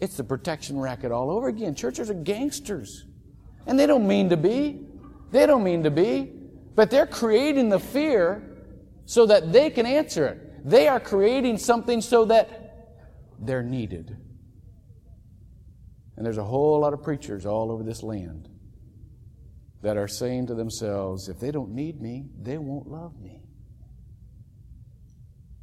It's 0.00 0.16
the 0.16 0.24
protection 0.24 0.78
racket 0.78 1.12
all 1.12 1.30
over 1.30 1.48
again. 1.48 1.74
Churches 1.74 2.08
are 2.10 2.14
gangsters. 2.14 3.04
And 3.66 3.78
they 3.78 3.86
don't 3.86 4.06
mean 4.06 4.30
to 4.30 4.36
be. 4.36 4.80
They 5.32 5.46
don't 5.46 5.64
mean 5.64 5.82
to 5.82 5.90
be. 5.90 6.32
But 6.74 6.90
they're 6.90 7.06
creating 7.06 7.68
the 7.68 7.80
fear 7.80 8.42
so 9.04 9.26
that 9.26 9.52
they 9.52 9.70
can 9.70 9.86
answer 9.86 10.26
it. 10.26 10.68
They 10.68 10.88
are 10.88 11.00
creating 11.00 11.58
something 11.58 12.00
so 12.00 12.24
that 12.26 12.55
they're 13.38 13.62
needed. 13.62 14.16
And 16.16 16.24
there's 16.24 16.38
a 16.38 16.44
whole 16.44 16.80
lot 16.80 16.92
of 16.92 17.02
preachers 17.02 17.44
all 17.46 17.70
over 17.70 17.82
this 17.82 18.02
land 18.02 18.48
that 19.82 19.96
are 19.96 20.08
saying 20.08 20.46
to 20.46 20.54
themselves, 20.54 21.28
if 21.28 21.38
they 21.38 21.50
don't 21.50 21.72
need 21.72 22.00
me, 22.00 22.26
they 22.40 22.58
won't 22.58 22.88
love 22.88 23.20
me. 23.20 23.42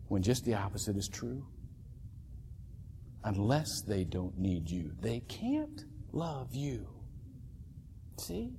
When 0.07 0.21
just 0.21 0.45
the 0.45 0.53
opposite 0.53 0.95
is 0.95 1.09
true 1.11 1.45
unless 3.23 3.81
they 3.87 4.03
don't 4.03 4.37
need 4.37 4.69
you. 4.69 4.91
They 4.99 5.21
can't 5.21 5.83
love 6.11 6.53
you. 6.53 6.87
See? 8.19 8.51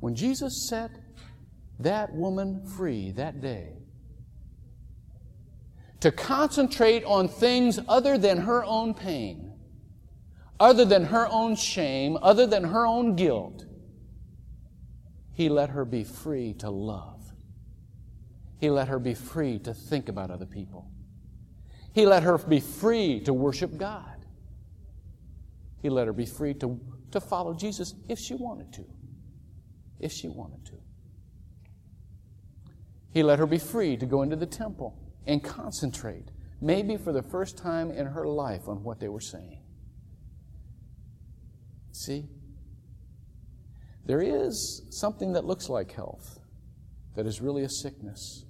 When 0.00 0.14
Jesus 0.14 0.68
set 0.68 0.90
that 1.80 2.12
woman 2.12 2.66
free 2.76 3.12
that 3.12 3.40
day, 3.40 3.81
to 6.02 6.10
concentrate 6.10 7.04
on 7.04 7.28
things 7.28 7.78
other 7.86 8.18
than 8.18 8.38
her 8.38 8.64
own 8.64 8.92
pain, 8.92 9.52
other 10.58 10.84
than 10.84 11.04
her 11.04 11.28
own 11.28 11.54
shame, 11.54 12.18
other 12.20 12.44
than 12.44 12.64
her 12.64 12.84
own 12.84 13.14
guilt, 13.14 13.64
he 15.32 15.48
let 15.48 15.70
her 15.70 15.84
be 15.84 16.02
free 16.02 16.54
to 16.54 16.68
love. 16.70 17.22
He 18.58 18.68
let 18.68 18.88
her 18.88 18.98
be 18.98 19.14
free 19.14 19.60
to 19.60 19.72
think 19.72 20.08
about 20.08 20.32
other 20.32 20.44
people. 20.44 20.90
He 21.92 22.04
let 22.04 22.24
her 22.24 22.36
be 22.36 22.58
free 22.58 23.20
to 23.20 23.32
worship 23.32 23.76
God. 23.76 24.26
He 25.82 25.88
let 25.88 26.08
her 26.08 26.12
be 26.12 26.26
free 26.26 26.54
to, 26.54 26.80
to 27.12 27.20
follow 27.20 27.54
Jesus 27.54 27.94
if 28.08 28.18
she 28.18 28.34
wanted 28.34 28.72
to. 28.72 28.84
If 30.00 30.10
she 30.10 30.26
wanted 30.26 30.64
to. 30.66 30.74
He 33.12 33.22
let 33.22 33.38
her 33.38 33.46
be 33.46 33.58
free 33.58 33.96
to 33.98 34.06
go 34.06 34.22
into 34.22 34.34
the 34.34 34.46
temple 34.46 34.98
and 35.26 35.42
concentrate, 35.42 36.30
maybe 36.60 36.96
for 36.96 37.12
the 37.12 37.22
first 37.22 37.58
time 37.58 37.90
in 37.90 38.06
her 38.06 38.26
life, 38.26 38.68
on 38.68 38.82
what 38.82 39.00
they 39.00 39.08
were 39.08 39.20
saying. 39.20 39.60
See? 41.92 42.28
There 44.04 44.20
is 44.20 44.82
something 44.90 45.34
that 45.34 45.44
looks 45.44 45.68
like 45.68 45.92
health 45.92 46.40
that 47.14 47.26
is 47.26 47.40
really 47.40 47.62
a 47.62 47.68
sickness. 47.68 48.44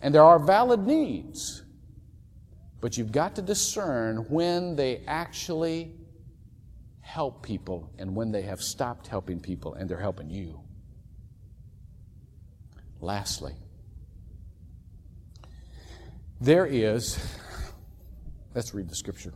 And 0.00 0.14
there 0.14 0.24
are 0.24 0.38
valid 0.38 0.86
needs 0.86 1.62
but 2.80 2.96
you've 2.96 3.12
got 3.12 3.36
to 3.36 3.42
discern 3.42 4.26
when 4.28 4.74
they 4.74 5.02
actually 5.06 5.92
help 7.00 7.42
people 7.42 7.92
and 7.98 8.14
when 8.14 8.32
they 8.32 8.42
have 8.42 8.60
stopped 8.60 9.06
helping 9.06 9.40
people 9.40 9.74
and 9.74 9.88
they're 9.88 10.00
helping 10.00 10.30
you. 10.30 10.60
Lastly, 13.00 13.54
there 16.40 16.66
is, 16.66 17.18
let's 18.54 18.74
read 18.74 18.88
the 18.88 18.94
scripture. 18.94 19.34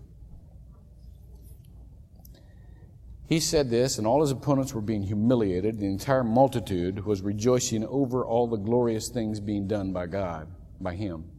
He 3.26 3.40
said 3.40 3.70
this, 3.70 3.98
and 3.98 4.06
all 4.06 4.20
his 4.20 4.30
opponents 4.30 4.74
were 4.74 4.80
being 4.80 5.02
humiliated. 5.02 5.78
The 5.78 5.86
entire 5.86 6.24
multitude 6.24 7.04
was 7.04 7.22
rejoicing 7.22 7.84
over 7.86 8.24
all 8.24 8.46
the 8.46 8.56
glorious 8.56 9.08
things 9.08 9.40
being 9.40 9.66
done 9.66 9.92
by 9.92 10.06
God, 10.06 10.48
by 10.80 10.94
him. 10.94 11.30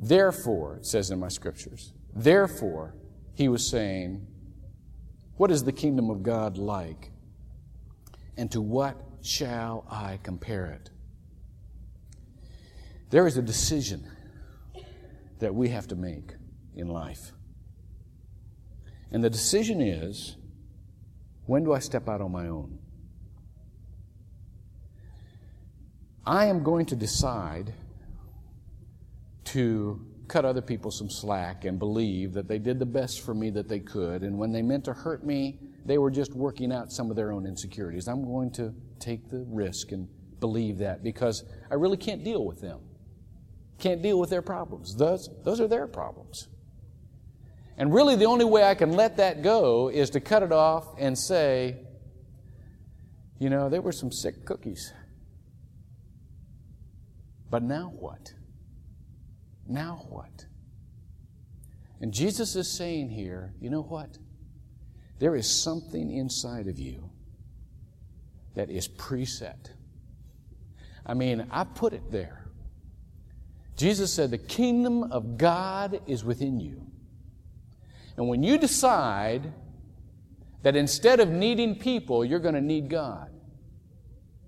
Therefore, 0.00 0.76
it 0.76 0.86
says 0.86 1.10
in 1.10 1.20
my 1.20 1.28
scriptures, 1.28 1.92
therefore, 2.14 2.94
he 3.34 3.48
was 3.48 3.68
saying, 3.68 4.26
What 5.36 5.50
is 5.50 5.62
the 5.62 5.72
kingdom 5.72 6.10
of 6.10 6.22
God 6.22 6.56
like? 6.56 7.10
And 8.36 8.50
to 8.52 8.60
what 8.60 8.96
shall 9.22 9.86
I 9.90 10.18
compare 10.22 10.66
it? 10.66 10.90
There 13.10 13.26
is 13.26 13.36
a 13.36 13.42
decision 13.42 14.08
that 15.42 15.54
we 15.54 15.68
have 15.68 15.88
to 15.88 15.96
make 15.96 16.32
in 16.74 16.88
life. 16.88 17.32
And 19.10 19.22
the 19.22 19.28
decision 19.28 19.80
is 19.80 20.36
when 21.46 21.64
do 21.64 21.72
I 21.72 21.80
step 21.80 22.08
out 22.08 22.20
on 22.20 22.32
my 22.32 22.46
own? 22.46 22.78
I 26.24 26.46
am 26.46 26.62
going 26.62 26.86
to 26.86 26.96
decide 26.96 27.74
to 29.46 30.06
cut 30.28 30.44
other 30.44 30.62
people 30.62 30.92
some 30.92 31.10
slack 31.10 31.64
and 31.64 31.78
believe 31.78 32.32
that 32.34 32.46
they 32.46 32.60
did 32.60 32.78
the 32.78 32.86
best 32.86 33.22
for 33.22 33.34
me 33.34 33.50
that 33.50 33.68
they 33.68 33.80
could. 33.80 34.22
And 34.22 34.38
when 34.38 34.52
they 34.52 34.62
meant 34.62 34.84
to 34.84 34.92
hurt 34.92 35.26
me, 35.26 35.58
they 35.84 35.98
were 35.98 36.10
just 36.12 36.32
working 36.34 36.72
out 36.72 36.92
some 36.92 37.10
of 37.10 37.16
their 37.16 37.32
own 37.32 37.44
insecurities. 37.44 38.06
I'm 38.06 38.24
going 38.24 38.52
to 38.52 38.72
take 39.00 39.28
the 39.28 39.44
risk 39.48 39.90
and 39.90 40.08
believe 40.38 40.78
that 40.78 41.02
because 41.02 41.42
I 41.70 41.74
really 41.74 41.96
can't 41.96 42.22
deal 42.22 42.46
with 42.46 42.60
them. 42.60 42.78
Can't 43.82 44.00
deal 44.00 44.20
with 44.20 44.30
their 44.30 44.42
problems. 44.42 44.94
Those, 44.94 45.28
those 45.42 45.60
are 45.60 45.66
their 45.66 45.88
problems. 45.88 46.46
And 47.76 47.92
really, 47.92 48.14
the 48.14 48.26
only 48.26 48.44
way 48.44 48.62
I 48.62 48.76
can 48.76 48.92
let 48.92 49.16
that 49.16 49.42
go 49.42 49.88
is 49.88 50.10
to 50.10 50.20
cut 50.20 50.44
it 50.44 50.52
off 50.52 50.86
and 50.98 51.18
say, 51.18 51.78
you 53.40 53.50
know, 53.50 53.68
there 53.68 53.82
were 53.82 53.90
some 53.90 54.12
sick 54.12 54.44
cookies. 54.44 54.92
But 57.50 57.64
now 57.64 57.92
what? 57.98 58.32
Now 59.66 60.06
what? 60.08 60.46
And 62.00 62.14
Jesus 62.14 62.54
is 62.54 62.70
saying 62.70 63.10
here, 63.10 63.52
you 63.60 63.68
know 63.68 63.82
what? 63.82 64.16
There 65.18 65.34
is 65.34 65.50
something 65.50 66.12
inside 66.12 66.68
of 66.68 66.78
you 66.78 67.10
that 68.54 68.70
is 68.70 68.86
preset. 68.86 69.70
I 71.04 71.14
mean, 71.14 71.48
I 71.50 71.64
put 71.64 71.94
it 71.94 72.12
there. 72.12 72.41
Jesus 73.76 74.12
said, 74.12 74.30
The 74.30 74.38
kingdom 74.38 75.04
of 75.12 75.36
God 75.36 76.00
is 76.06 76.24
within 76.24 76.60
you. 76.60 76.86
And 78.16 78.28
when 78.28 78.42
you 78.42 78.58
decide 78.58 79.52
that 80.62 80.76
instead 80.76 81.20
of 81.20 81.28
needing 81.30 81.76
people, 81.76 82.24
you're 82.24 82.38
going 82.38 82.54
to 82.54 82.60
need 82.60 82.88
God, 82.88 83.30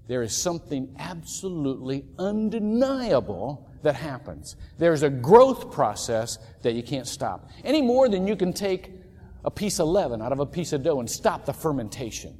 there 0.06 0.22
is 0.22 0.36
something 0.36 0.94
absolutely 0.98 2.04
undeniable 2.18 3.68
that 3.82 3.94
happens. 3.94 4.56
There's 4.78 5.02
a 5.02 5.10
growth 5.10 5.70
process 5.70 6.38
that 6.62 6.74
you 6.74 6.82
can't 6.82 7.06
stop. 7.06 7.50
Any 7.64 7.80
more 7.80 8.08
than 8.08 8.26
you 8.26 8.36
can 8.36 8.52
take 8.52 8.90
a 9.44 9.50
piece 9.50 9.78
of 9.78 9.88
leaven 9.88 10.20
out 10.20 10.32
of 10.32 10.40
a 10.40 10.46
piece 10.46 10.72
of 10.72 10.82
dough 10.82 11.00
and 11.00 11.10
stop 11.10 11.46
the 11.46 11.52
fermentation. 11.52 12.36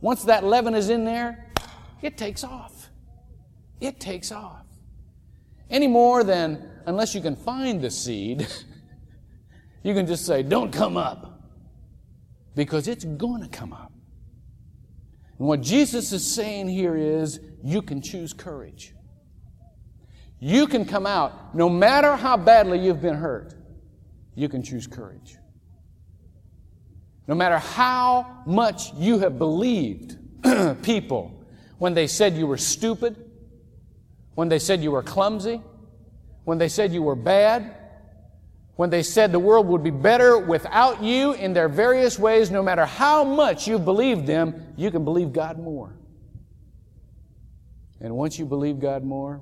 Once 0.00 0.24
that 0.24 0.44
leaven 0.44 0.74
is 0.74 0.90
in 0.90 1.04
there, 1.04 1.52
it 2.02 2.16
takes 2.16 2.44
off. 2.44 2.90
It 3.80 3.98
takes 4.00 4.30
off. 4.30 4.65
Any 5.70 5.86
more 5.86 6.22
than, 6.22 6.68
unless 6.86 7.14
you 7.14 7.20
can 7.20 7.36
find 7.36 7.80
the 7.80 7.90
seed, 7.90 8.46
you 9.82 9.94
can 9.94 10.06
just 10.06 10.24
say, 10.24 10.42
don't 10.42 10.72
come 10.72 10.96
up. 10.96 11.40
Because 12.54 12.88
it's 12.88 13.04
going 13.04 13.42
to 13.42 13.48
come 13.48 13.72
up. 13.72 13.92
And 15.38 15.46
what 15.46 15.60
Jesus 15.60 16.12
is 16.12 16.26
saying 16.34 16.68
here 16.68 16.96
is, 16.96 17.40
you 17.62 17.82
can 17.82 18.00
choose 18.00 18.32
courage. 18.32 18.94
You 20.38 20.66
can 20.66 20.84
come 20.84 21.06
out, 21.06 21.54
no 21.54 21.68
matter 21.68 22.14
how 22.16 22.36
badly 22.36 22.78
you've 22.78 23.02
been 23.02 23.16
hurt, 23.16 23.54
you 24.34 24.48
can 24.48 24.62
choose 24.62 24.86
courage. 24.86 25.36
No 27.26 27.34
matter 27.34 27.58
how 27.58 28.42
much 28.46 28.94
you 28.94 29.18
have 29.18 29.38
believed 29.38 30.16
people 30.82 31.44
when 31.78 31.94
they 31.94 32.06
said 32.06 32.36
you 32.36 32.46
were 32.46 32.58
stupid, 32.58 33.25
when 34.36 34.48
they 34.48 34.58
said 34.58 34.82
you 34.82 34.92
were 34.92 35.02
clumsy, 35.02 35.60
when 36.44 36.58
they 36.58 36.68
said 36.68 36.92
you 36.92 37.02
were 37.02 37.16
bad, 37.16 37.74
when 38.76 38.90
they 38.90 39.02
said 39.02 39.32
the 39.32 39.38
world 39.38 39.66
would 39.66 39.82
be 39.82 39.90
better 39.90 40.38
without 40.38 41.02
you 41.02 41.32
in 41.32 41.54
their 41.54 41.70
various 41.70 42.18
ways, 42.18 42.50
no 42.50 42.62
matter 42.62 42.84
how 42.84 43.24
much 43.24 43.66
you 43.66 43.78
believed 43.78 44.26
them, 44.26 44.74
you 44.76 44.90
can 44.90 45.04
believe 45.04 45.32
God 45.32 45.58
more. 45.58 45.96
And 48.00 48.14
once 48.14 48.38
you 48.38 48.44
believe 48.44 48.78
God 48.78 49.02
more, 49.02 49.40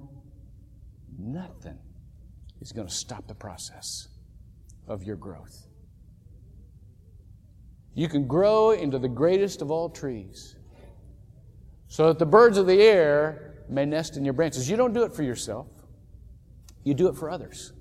nothing 1.18 1.76
is 2.61 2.70
going 2.70 2.87
to 2.87 2.94
stop 2.94 3.26
the 3.26 3.35
process 3.35 4.07
of 4.87 5.02
your 5.02 5.16
growth. 5.16 5.66
You 7.94 8.09
can 8.09 8.28
grow 8.28 8.70
into 8.70 9.00
the 9.00 9.09
greatest 9.09 9.61
of 9.61 9.72
all 9.72 9.90
trees 9.90 10.54
so 11.88 12.07
that 12.07 12.20
the 12.20 12.26
birds 12.26 12.59
of 12.59 12.68
the 12.68 12.80
air 12.80 13.43
may 13.68 13.85
nest 13.85 14.16
in 14.16 14.24
your 14.24 14.35
branches. 14.35 14.68
You 14.68 14.77
don't 14.77 14.92
do 14.92 15.03
it 15.05 15.12
for 15.12 15.22
yourself, 15.22 15.66
you 16.83 16.94
do 16.94 17.09
it 17.09 17.16
for 17.16 17.31
others. 17.31 17.72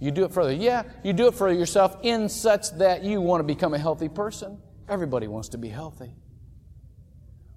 You 0.00 0.10
do 0.10 0.24
it 0.24 0.32
for 0.32 0.42
others. 0.42 0.58
Yeah, 0.58 0.82
you 1.02 1.12
do 1.12 1.28
it 1.28 1.34
for 1.34 1.50
yourself 1.50 1.96
in 2.02 2.28
such 2.28 2.72
that 2.72 3.04
you 3.04 3.20
want 3.20 3.40
to 3.40 3.44
become 3.44 3.74
a 3.74 3.78
healthy 3.78 4.08
person. 4.08 4.58
Everybody 4.88 5.28
wants 5.28 5.48
to 5.50 5.58
be 5.58 5.68
healthy. 5.68 6.12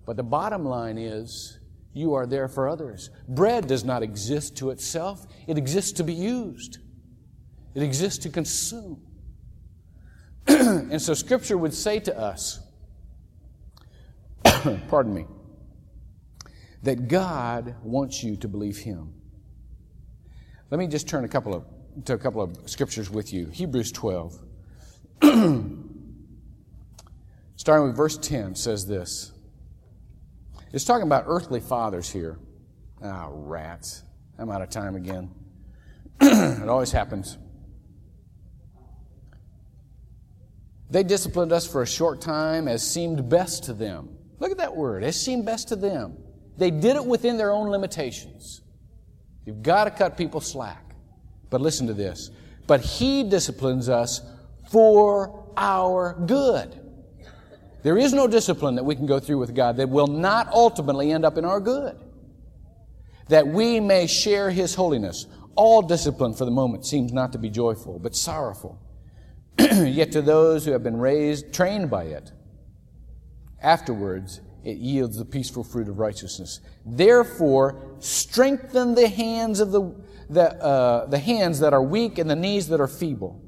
But 0.06 0.16
the 0.16 0.24
bottom 0.24 0.64
line 0.64 0.98
is 0.98 1.60
you 1.94 2.14
are 2.14 2.26
there 2.26 2.48
for 2.48 2.70
others. 2.70 3.10
Bread 3.28 3.68
does 3.68 3.84
not 3.84 4.04
exist 4.04 4.56
to 4.58 4.70
itself, 4.70 5.26
it 5.48 5.58
exists 5.58 5.92
to 5.94 6.04
be 6.04 6.14
used, 6.14 6.78
it 7.76 7.84
exists 7.84 8.20
to 8.20 8.30
consume. 8.30 9.02
and 10.48 11.02
so 11.02 11.14
Scripture 11.14 11.58
would 11.58 11.74
say 11.74 12.00
to 12.00 12.18
us, 12.18 12.62
pardon 14.88 15.14
me, 15.14 15.26
that 16.84 17.08
God 17.08 17.76
wants 17.84 18.24
you 18.24 18.36
to 18.38 18.48
believe 18.48 18.78
Him. 18.78 19.14
Let 20.70 20.80
me 20.80 20.88
just 20.88 21.08
turn 21.08 21.24
a 21.26 21.28
couple 21.28 21.54
of, 21.54 21.66
to 22.06 22.14
a 22.14 22.18
couple 22.18 22.42
of 22.42 22.58
scriptures 22.70 23.10
with 23.10 23.34
you. 23.34 23.48
Hebrews 23.48 23.92
12. 23.92 24.40
Starting 27.56 27.88
with 27.88 27.96
verse 27.96 28.18
10 28.18 28.56
says 28.56 28.86
this. 28.86 29.32
It's 30.74 30.84
talking 30.84 31.08
about 31.08 31.24
earthly 31.28 31.60
fathers 31.60 32.10
here. 32.10 32.38
Ah, 33.04 33.30
rats. 33.32 34.04
I'm 34.38 34.52
out 34.52 34.62
of 34.62 34.70
time 34.70 34.96
again. 34.96 35.32
it 36.22 36.70
always 36.70 36.92
happens. 36.92 37.38
They 40.90 41.04
disciplined 41.04 41.52
us 41.52 41.68
for 41.68 41.82
a 41.82 41.88
short 41.88 42.22
time 42.22 42.68
as 42.68 42.86
seemed 42.86 43.30
best 43.30 43.64
to 43.66 43.74
them. 43.74 44.10
Look 44.40 44.52
at 44.52 44.58
that 44.58 44.76
word, 44.76 45.04
as 45.04 45.20
seemed 45.20 45.46
best 45.46 45.70
to 45.70 45.76
them. 45.76 46.18
They 46.58 46.72
did 46.72 46.96
it 46.96 47.06
within 47.06 47.38
their 47.38 47.52
own 47.52 47.70
limitations. 47.70 48.62
You've 49.46 49.62
got 49.62 49.86
to 49.86 49.92
cut 49.92 50.18
people 50.18 50.42
slack. 50.42 50.84
But 51.50 51.62
listen 51.62 51.88
to 51.88 51.94
this. 51.94 52.32
But 52.66 52.82
He 52.82 53.24
disciplines 53.24 53.88
us 53.90 54.22
for 54.70 55.52
our 55.56 56.14
good. 56.26 56.82
There 57.84 57.98
is 57.98 58.12
no 58.14 58.28
discipline 58.28 58.76
that 58.76 58.84
we 58.84 58.96
can 58.96 59.06
go 59.06 59.20
through 59.20 59.38
with 59.38 59.56
God 59.56 59.78
that 59.78 59.90
will 59.90 60.08
not 60.08 60.52
ultimately 60.52 61.12
end 61.12 61.24
up 61.24 61.38
in 61.38 61.46
our 61.46 61.60
good. 61.60 61.98
That 63.30 63.48
we 63.48 63.80
may 63.80 64.08
share 64.08 64.50
His 64.50 64.76
holiness. 64.76 65.28
All 65.56 65.82
discipline 65.82 66.34
for 66.34 66.46
the 66.46 66.52
moment 66.52 66.86
seems 66.86 67.14
not 67.14 67.32
to 67.32 67.38
be 67.38 67.50
joyful, 67.50 68.00
but 68.00 68.16
sorrowful. 68.16 68.80
Yet 69.60 70.12
to 70.12 70.22
those 70.22 70.66
who 70.66 70.72
have 70.72 70.84
been 70.84 70.98
raised, 70.98 71.54
trained 71.54 71.90
by 71.90 72.04
it, 72.06 72.32
afterwards 73.62 74.42
it 74.68 74.80
yields 74.80 75.16
the 75.16 75.24
peaceful 75.24 75.64
fruit 75.64 75.88
of 75.88 75.98
righteousness. 75.98 76.60
Therefore, 76.86 77.96
strengthen 78.00 78.96
the 78.96 79.08
hands 79.08 79.62
of 79.62 79.72
the, 79.72 79.96
the, 80.30 80.62
uh, 80.62 81.06
the 81.06 81.20
hands 81.20 81.62
that 81.62 81.72
are 81.72 81.82
weak 81.82 82.18
and 82.18 82.30
the 82.30 82.36
knees 82.36 82.68
that 82.68 82.82
are 82.82 82.88
feeble, 82.88 83.42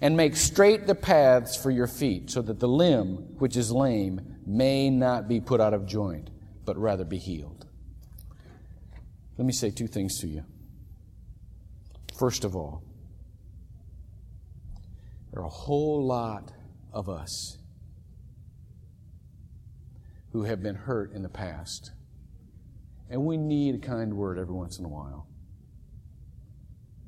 and 0.00 0.16
make 0.16 0.36
straight 0.36 0.86
the 0.86 0.94
paths 0.94 1.56
for 1.56 1.72
your 1.72 1.88
feet, 1.88 2.30
so 2.30 2.40
that 2.42 2.60
the 2.60 2.68
limb 2.68 3.34
which 3.38 3.56
is 3.56 3.72
lame 3.72 4.36
may 4.46 4.88
not 4.88 5.26
be 5.26 5.40
put 5.40 5.60
out 5.60 5.74
of 5.74 5.84
joint, 5.84 6.30
but 6.64 6.76
rather 6.78 7.04
be 7.04 7.18
healed. 7.18 7.66
Let 9.36 9.44
me 9.44 9.52
say 9.52 9.70
two 9.70 9.88
things 9.88 10.20
to 10.20 10.28
you. 10.28 10.44
First 12.16 12.44
of 12.44 12.54
all, 12.54 12.84
there 15.32 15.42
are 15.42 15.46
a 15.46 15.48
whole 15.48 16.06
lot 16.06 16.52
of 16.92 17.08
us 17.08 17.58
who 20.32 20.44
have 20.44 20.62
been 20.62 20.74
hurt 20.74 21.12
in 21.12 21.22
the 21.22 21.28
past. 21.28 21.92
And 23.10 23.24
we 23.24 23.36
need 23.36 23.74
a 23.74 23.78
kind 23.78 24.14
word 24.14 24.38
every 24.38 24.54
once 24.54 24.78
in 24.78 24.84
a 24.84 24.88
while. 24.88 25.26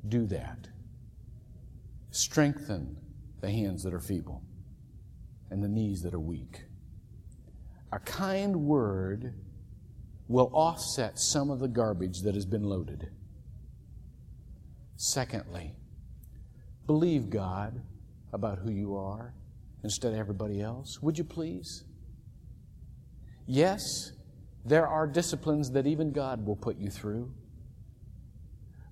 Do 0.07 0.27
that. 0.27 0.67
Strengthen 2.11 2.97
the 3.41 3.49
hands 3.49 3.83
that 3.83 3.93
are 3.93 3.99
feeble 3.99 4.43
and 5.49 5.63
the 5.63 5.67
knees 5.67 6.03
that 6.03 6.13
are 6.13 6.19
weak. 6.19 6.65
A 7.91 7.99
kind 7.99 8.55
word 8.55 9.33
will 10.27 10.51
offset 10.53 11.19
some 11.19 11.49
of 11.49 11.59
the 11.59 11.67
garbage 11.67 12.21
that 12.21 12.35
has 12.35 12.45
been 12.45 12.63
loaded. 12.63 13.09
Secondly, 14.95 15.75
believe 16.85 17.29
God 17.29 17.81
about 18.33 18.59
who 18.59 18.71
you 18.71 18.95
are 18.95 19.33
instead 19.83 20.13
of 20.13 20.19
everybody 20.19 20.61
else. 20.61 21.01
Would 21.01 21.17
you 21.17 21.23
please? 21.23 21.83
Yes, 23.47 24.11
there 24.63 24.87
are 24.87 25.05
disciplines 25.05 25.71
that 25.71 25.85
even 25.85 26.11
God 26.11 26.45
will 26.45 26.55
put 26.55 26.77
you 26.77 26.89
through. 26.89 27.31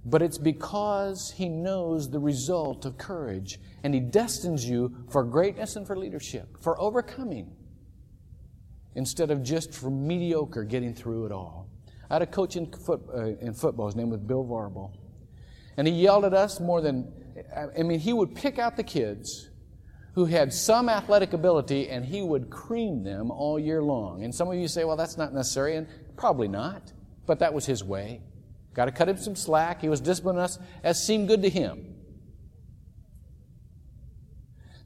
But 0.05 0.21
it's 0.21 0.37
because 0.37 1.33
He 1.35 1.49
knows 1.49 2.09
the 2.09 2.19
result 2.19 2.85
of 2.85 2.97
courage 2.97 3.59
and 3.83 3.93
He 3.93 3.99
destines 3.99 4.67
you 4.67 5.05
for 5.09 5.23
greatness 5.23 5.75
and 5.75 5.87
for 5.87 5.97
leadership, 5.97 6.61
for 6.61 6.79
overcoming, 6.79 7.55
instead 8.95 9.31
of 9.31 9.41
just 9.41 9.73
for 9.73 9.89
mediocre 9.89 10.63
getting 10.63 10.93
through 10.93 11.25
it 11.25 11.31
all. 11.31 11.69
I 12.09 12.15
had 12.15 12.21
a 12.21 12.27
coach 12.27 12.55
in, 12.55 12.71
foot, 12.71 13.01
uh, 13.13 13.37
in 13.37 13.53
football, 13.53 13.87
his 13.87 13.95
name 13.95 14.09
was 14.09 14.19
Bill 14.19 14.45
Varble. 14.45 14.91
And 15.77 15.87
he 15.87 15.93
yelled 15.93 16.25
at 16.25 16.33
us 16.33 16.59
more 16.59 16.81
than, 16.81 17.11
I 17.55 17.81
mean, 17.81 17.99
he 17.99 18.13
would 18.13 18.35
pick 18.35 18.59
out 18.59 18.75
the 18.77 18.83
kids 18.83 19.49
who 20.13 20.25
had 20.25 20.53
some 20.53 20.89
athletic 20.89 21.33
ability 21.33 21.89
and 21.89 22.05
he 22.05 22.21
would 22.21 22.49
cream 22.49 23.03
them 23.03 23.31
all 23.31 23.59
year 23.59 23.81
long. 23.81 24.23
And 24.23 24.33
some 24.33 24.47
of 24.47 24.55
you 24.55 24.67
say, 24.67 24.83
well, 24.83 24.95
that's 24.95 25.17
not 25.17 25.33
necessary, 25.33 25.75
and 25.75 25.87
probably 26.15 26.47
not, 26.47 26.93
but 27.25 27.39
that 27.39 27.53
was 27.53 27.65
his 27.65 27.83
way. 27.83 28.21
Got 28.73 28.85
to 28.85 28.91
cut 28.91 29.09
him 29.09 29.17
some 29.17 29.35
slack. 29.35 29.81
He 29.81 29.89
was 29.89 30.01
disciplining 30.01 30.41
us 30.41 30.59
as 30.83 31.03
seemed 31.03 31.27
good 31.27 31.41
to 31.43 31.49
him. 31.49 31.95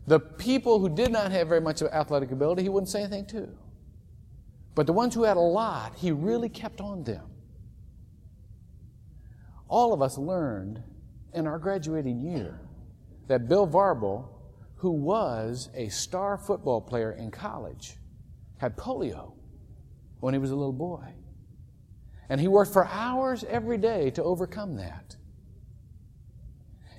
The 0.07 0.19
people 0.19 0.79
who 0.79 0.87
did 0.87 1.11
not 1.11 1.31
have 1.31 1.49
very 1.49 1.59
much 1.59 1.81
of 1.81 1.91
athletic 1.91 2.31
ability, 2.31 2.63
he 2.63 2.69
wouldn't 2.69 2.89
say 2.89 3.01
anything 3.01 3.25
to. 3.27 3.49
But 4.75 4.87
the 4.87 4.93
ones 4.93 5.13
who 5.13 5.23
had 5.23 5.35
a 5.35 5.41
lot, 5.41 5.95
he 5.95 6.11
really 6.11 6.49
kept 6.49 6.79
on 6.79 7.03
them. 7.03 7.25
All 9.67 9.91
of 9.91 10.01
us 10.01 10.17
learned 10.17 10.81
in 11.33 11.45
our 11.45 11.59
graduating 11.59 12.21
year 12.21 12.61
that 13.27 13.49
Bill 13.49 13.67
Varble 13.67 14.29
who 14.77 14.91
was 14.91 15.69
a 15.73 15.89
star 15.89 16.37
football 16.37 16.79
player 16.79 17.11
in 17.11 17.31
college, 17.31 17.97
had 18.57 18.77
polio 18.77 19.33
when 20.19 20.33
he 20.33 20.39
was 20.39 20.51
a 20.51 20.55
little 20.55 20.73
boy. 20.73 21.03
And 22.29 22.39
he 22.39 22.47
worked 22.47 22.73
for 22.73 22.85
hours 22.85 23.43
every 23.45 23.77
day 23.77 24.11
to 24.11 24.23
overcome 24.23 24.75
that. 24.75 25.15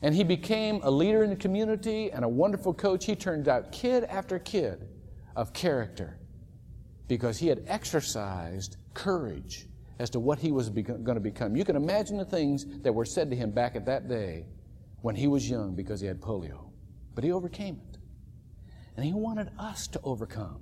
And 0.03 0.15
he 0.15 0.25
became 0.25 0.81
a 0.83 0.91
leader 0.91 1.25
in 1.25 1.31
the 1.31 1.37
community 1.37 2.11
and 2.11 2.25
a 2.25 2.29
wonderful 2.29 2.73
coach. 2.73 3.05
He 3.05 3.15
turned 3.17 3.49
out 3.49 3.73
kid 3.73 4.05
after 4.05 4.39
kid 4.39 4.89
of 5.37 5.53
character 5.53 6.19
because 7.09 7.39
he 7.39 7.49
had 7.49 7.65
exercised 7.67 8.77
courage 8.95 9.67
as 9.99 10.11
to 10.11 10.21
what 10.21 10.39
he 10.39 10.53
was 10.53 10.69
going 10.69 11.05
to 11.05 11.21
become. 11.21 11.57
You 11.57 11.65
can 11.65 11.77
imagine 11.77 12.17
the 12.17 12.25
things 12.25 12.65
that 12.83 12.93
were 12.93 13.05
said 13.05 13.31
to 13.31 13.37
him 13.37 13.51
back 13.51 13.75
at 13.75 13.87
that 13.87 14.09
day 14.09 14.47
when 15.03 15.15
he 15.15 15.27
was 15.27 15.49
young 15.49 15.75
because 15.75 16.01
he 16.01 16.07
had 16.07 16.21
polio. 16.21 16.68
But 17.19 17.25
he 17.25 17.33
overcame 17.33 17.81
it. 17.91 17.99
And 18.95 19.05
he 19.05 19.13
wanted 19.13 19.51
us 19.59 19.89
to 19.89 20.01
overcome 20.05 20.61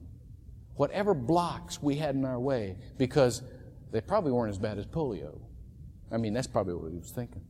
whatever 0.77 1.13
blocks 1.13 1.83
we 1.83 1.97
had 1.97 2.15
in 2.15 2.25
our 2.25 2.41
way 2.41 2.79
because 2.97 3.43
they 3.93 4.01
probably 4.01 4.33
weren't 4.33 4.49
as 4.49 4.59
bad 4.59 4.79
as 4.79 4.87
polio. 4.87 5.39
I 6.11 6.17
mean, 6.17 6.33
that's 6.33 6.47
probably 6.47 6.73
what 6.73 6.93
he 6.93 6.97
was 6.97 7.11
thinking. 7.11 7.43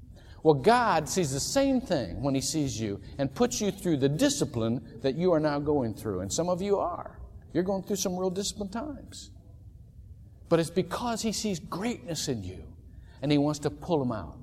Well, 0.43 0.55
God 0.55 1.09
sees 1.09 1.33
the 1.33 1.39
same 1.39 1.81
thing 1.81 2.21
when 2.21 2.35
He 2.35 2.41
sees 2.41 2.81
you 2.81 3.01
and 3.17 3.33
puts 3.33 3.61
you 3.61 3.71
through 3.71 3.99
the 3.99 4.09
discipline 4.09 4.85
that 5.03 5.15
you 5.15 5.33
are 5.33 5.39
now 5.39 5.61
going 5.61 5.95
through. 5.95 6.23
And 6.23 6.33
some 6.33 6.49
of 6.49 6.61
you 6.61 6.77
are. 6.81 7.21
You're 7.53 7.63
going 7.63 7.85
through 7.85 7.97
some 7.97 8.17
real 8.17 8.31
discipline 8.31 8.71
times. 8.71 9.31
But 10.49 10.59
it's 10.59 10.69
because 10.69 11.23
He 11.23 11.31
sees 11.31 11.61
greatness 11.61 12.27
in 12.27 12.43
you. 12.43 12.65
and 13.23 13.31
He 13.31 13.39
wants 13.39 13.61
to 13.61 13.71
pull 13.71 14.01
them 14.01 14.11
out. 14.11 14.37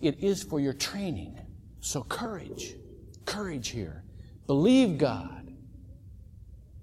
It 0.00 0.24
is 0.24 0.42
for 0.42 0.60
your 0.60 0.72
training. 0.72 1.38
So, 1.80 2.02
courage. 2.04 2.76
Courage 3.24 3.68
here. 3.68 4.04
Believe 4.46 4.98
God 4.98 5.52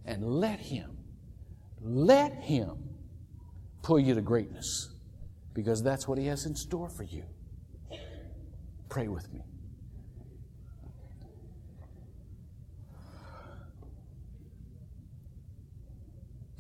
and 0.06 0.24
let 0.24 0.60
Him, 0.60 0.98
let 1.82 2.34
Him 2.34 2.78
pull 3.82 4.00
you 4.00 4.16
to 4.16 4.22
greatness 4.22 4.90
because 5.54 5.84
that's 5.84 6.08
what 6.08 6.18
He 6.18 6.26
has 6.28 6.46
in 6.46 6.56
store 6.56 6.90
for 6.90 7.04
you. 7.04 7.24
Pray 8.90 9.08
with 9.08 9.32
me. 9.32 9.42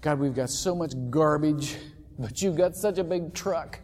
God, 0.01 0.19
we've 0.19 0.35
got 0.35 0.49
so 0.49 0.75
much 0.75 0.93
garbage, 1.09 1.75
but 2.17 2.41
you've 2.41 2.55
got 2.55 2.75
such 2.75 2.99
a 2.99 3.03
big 3.03 3.33
truck. 3.33 3.79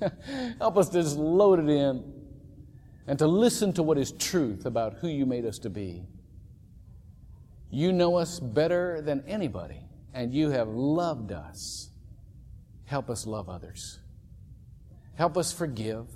Help 0.58 0.76
us 0.76 0.90
to 0.90 1.00
just 1.00 1.16
load 1.16 1.60
it 1.60 1.68
in 1.68 2.15
and 3.06 3.18
to 3.18 3.26
listen 3.26 3.72
to 3.74 3.82
what 3.82 3.98
is 3.98 4.12
truth 4.12 4.66
about 4.66 4.94
who 4.94 5.08
you 5.08 5.26
made 5.26 5.44
us 5.44 5.58
to 5.60 5.70
be. 5.70 6.04
You 7.70 7.92
know 7.92 8.16
us 8.16 8.40
better 8.40 9.00
than 9.00 9.22
anybody, 9.26 9.80
and 10.14 10.32
you 10.32 10.50
have 10.50 10.68
loved 10.68 11.32
us. 11.32 11.90
Help 12.84 13.10
us 13.10 13.26
love 13.26 13.48
others. 13.48 13.98
Help 15.14 15.36
us 15.36 15.52
forgive. 15.52 16.06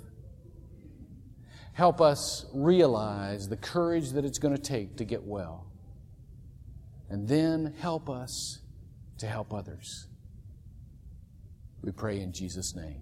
Help 1.73 2.01
us 2.01 2.45
realize 2.53 3.47
the 3.47 3.57
courage 3.57 4.11
that 4.11 4.25
it's 4.25 4.39
going 4.39 4.55
to 4.55 4.61
take 4.61 4.97
to 4.97 5.05
get 5.05 5.23
well. 5.23 5.67
And 7.09 7.27
then 7.27 7.73
help 7.79 8.09
us 8.09 8.59
to 9.17 9.27
help 9.27 9.53
others. 9.53 10.07
We 11.81 11.91
pray 11.91 12.19
in 12.19 12.31
Jesus' 12.31 12.75
name. 12.75 13.01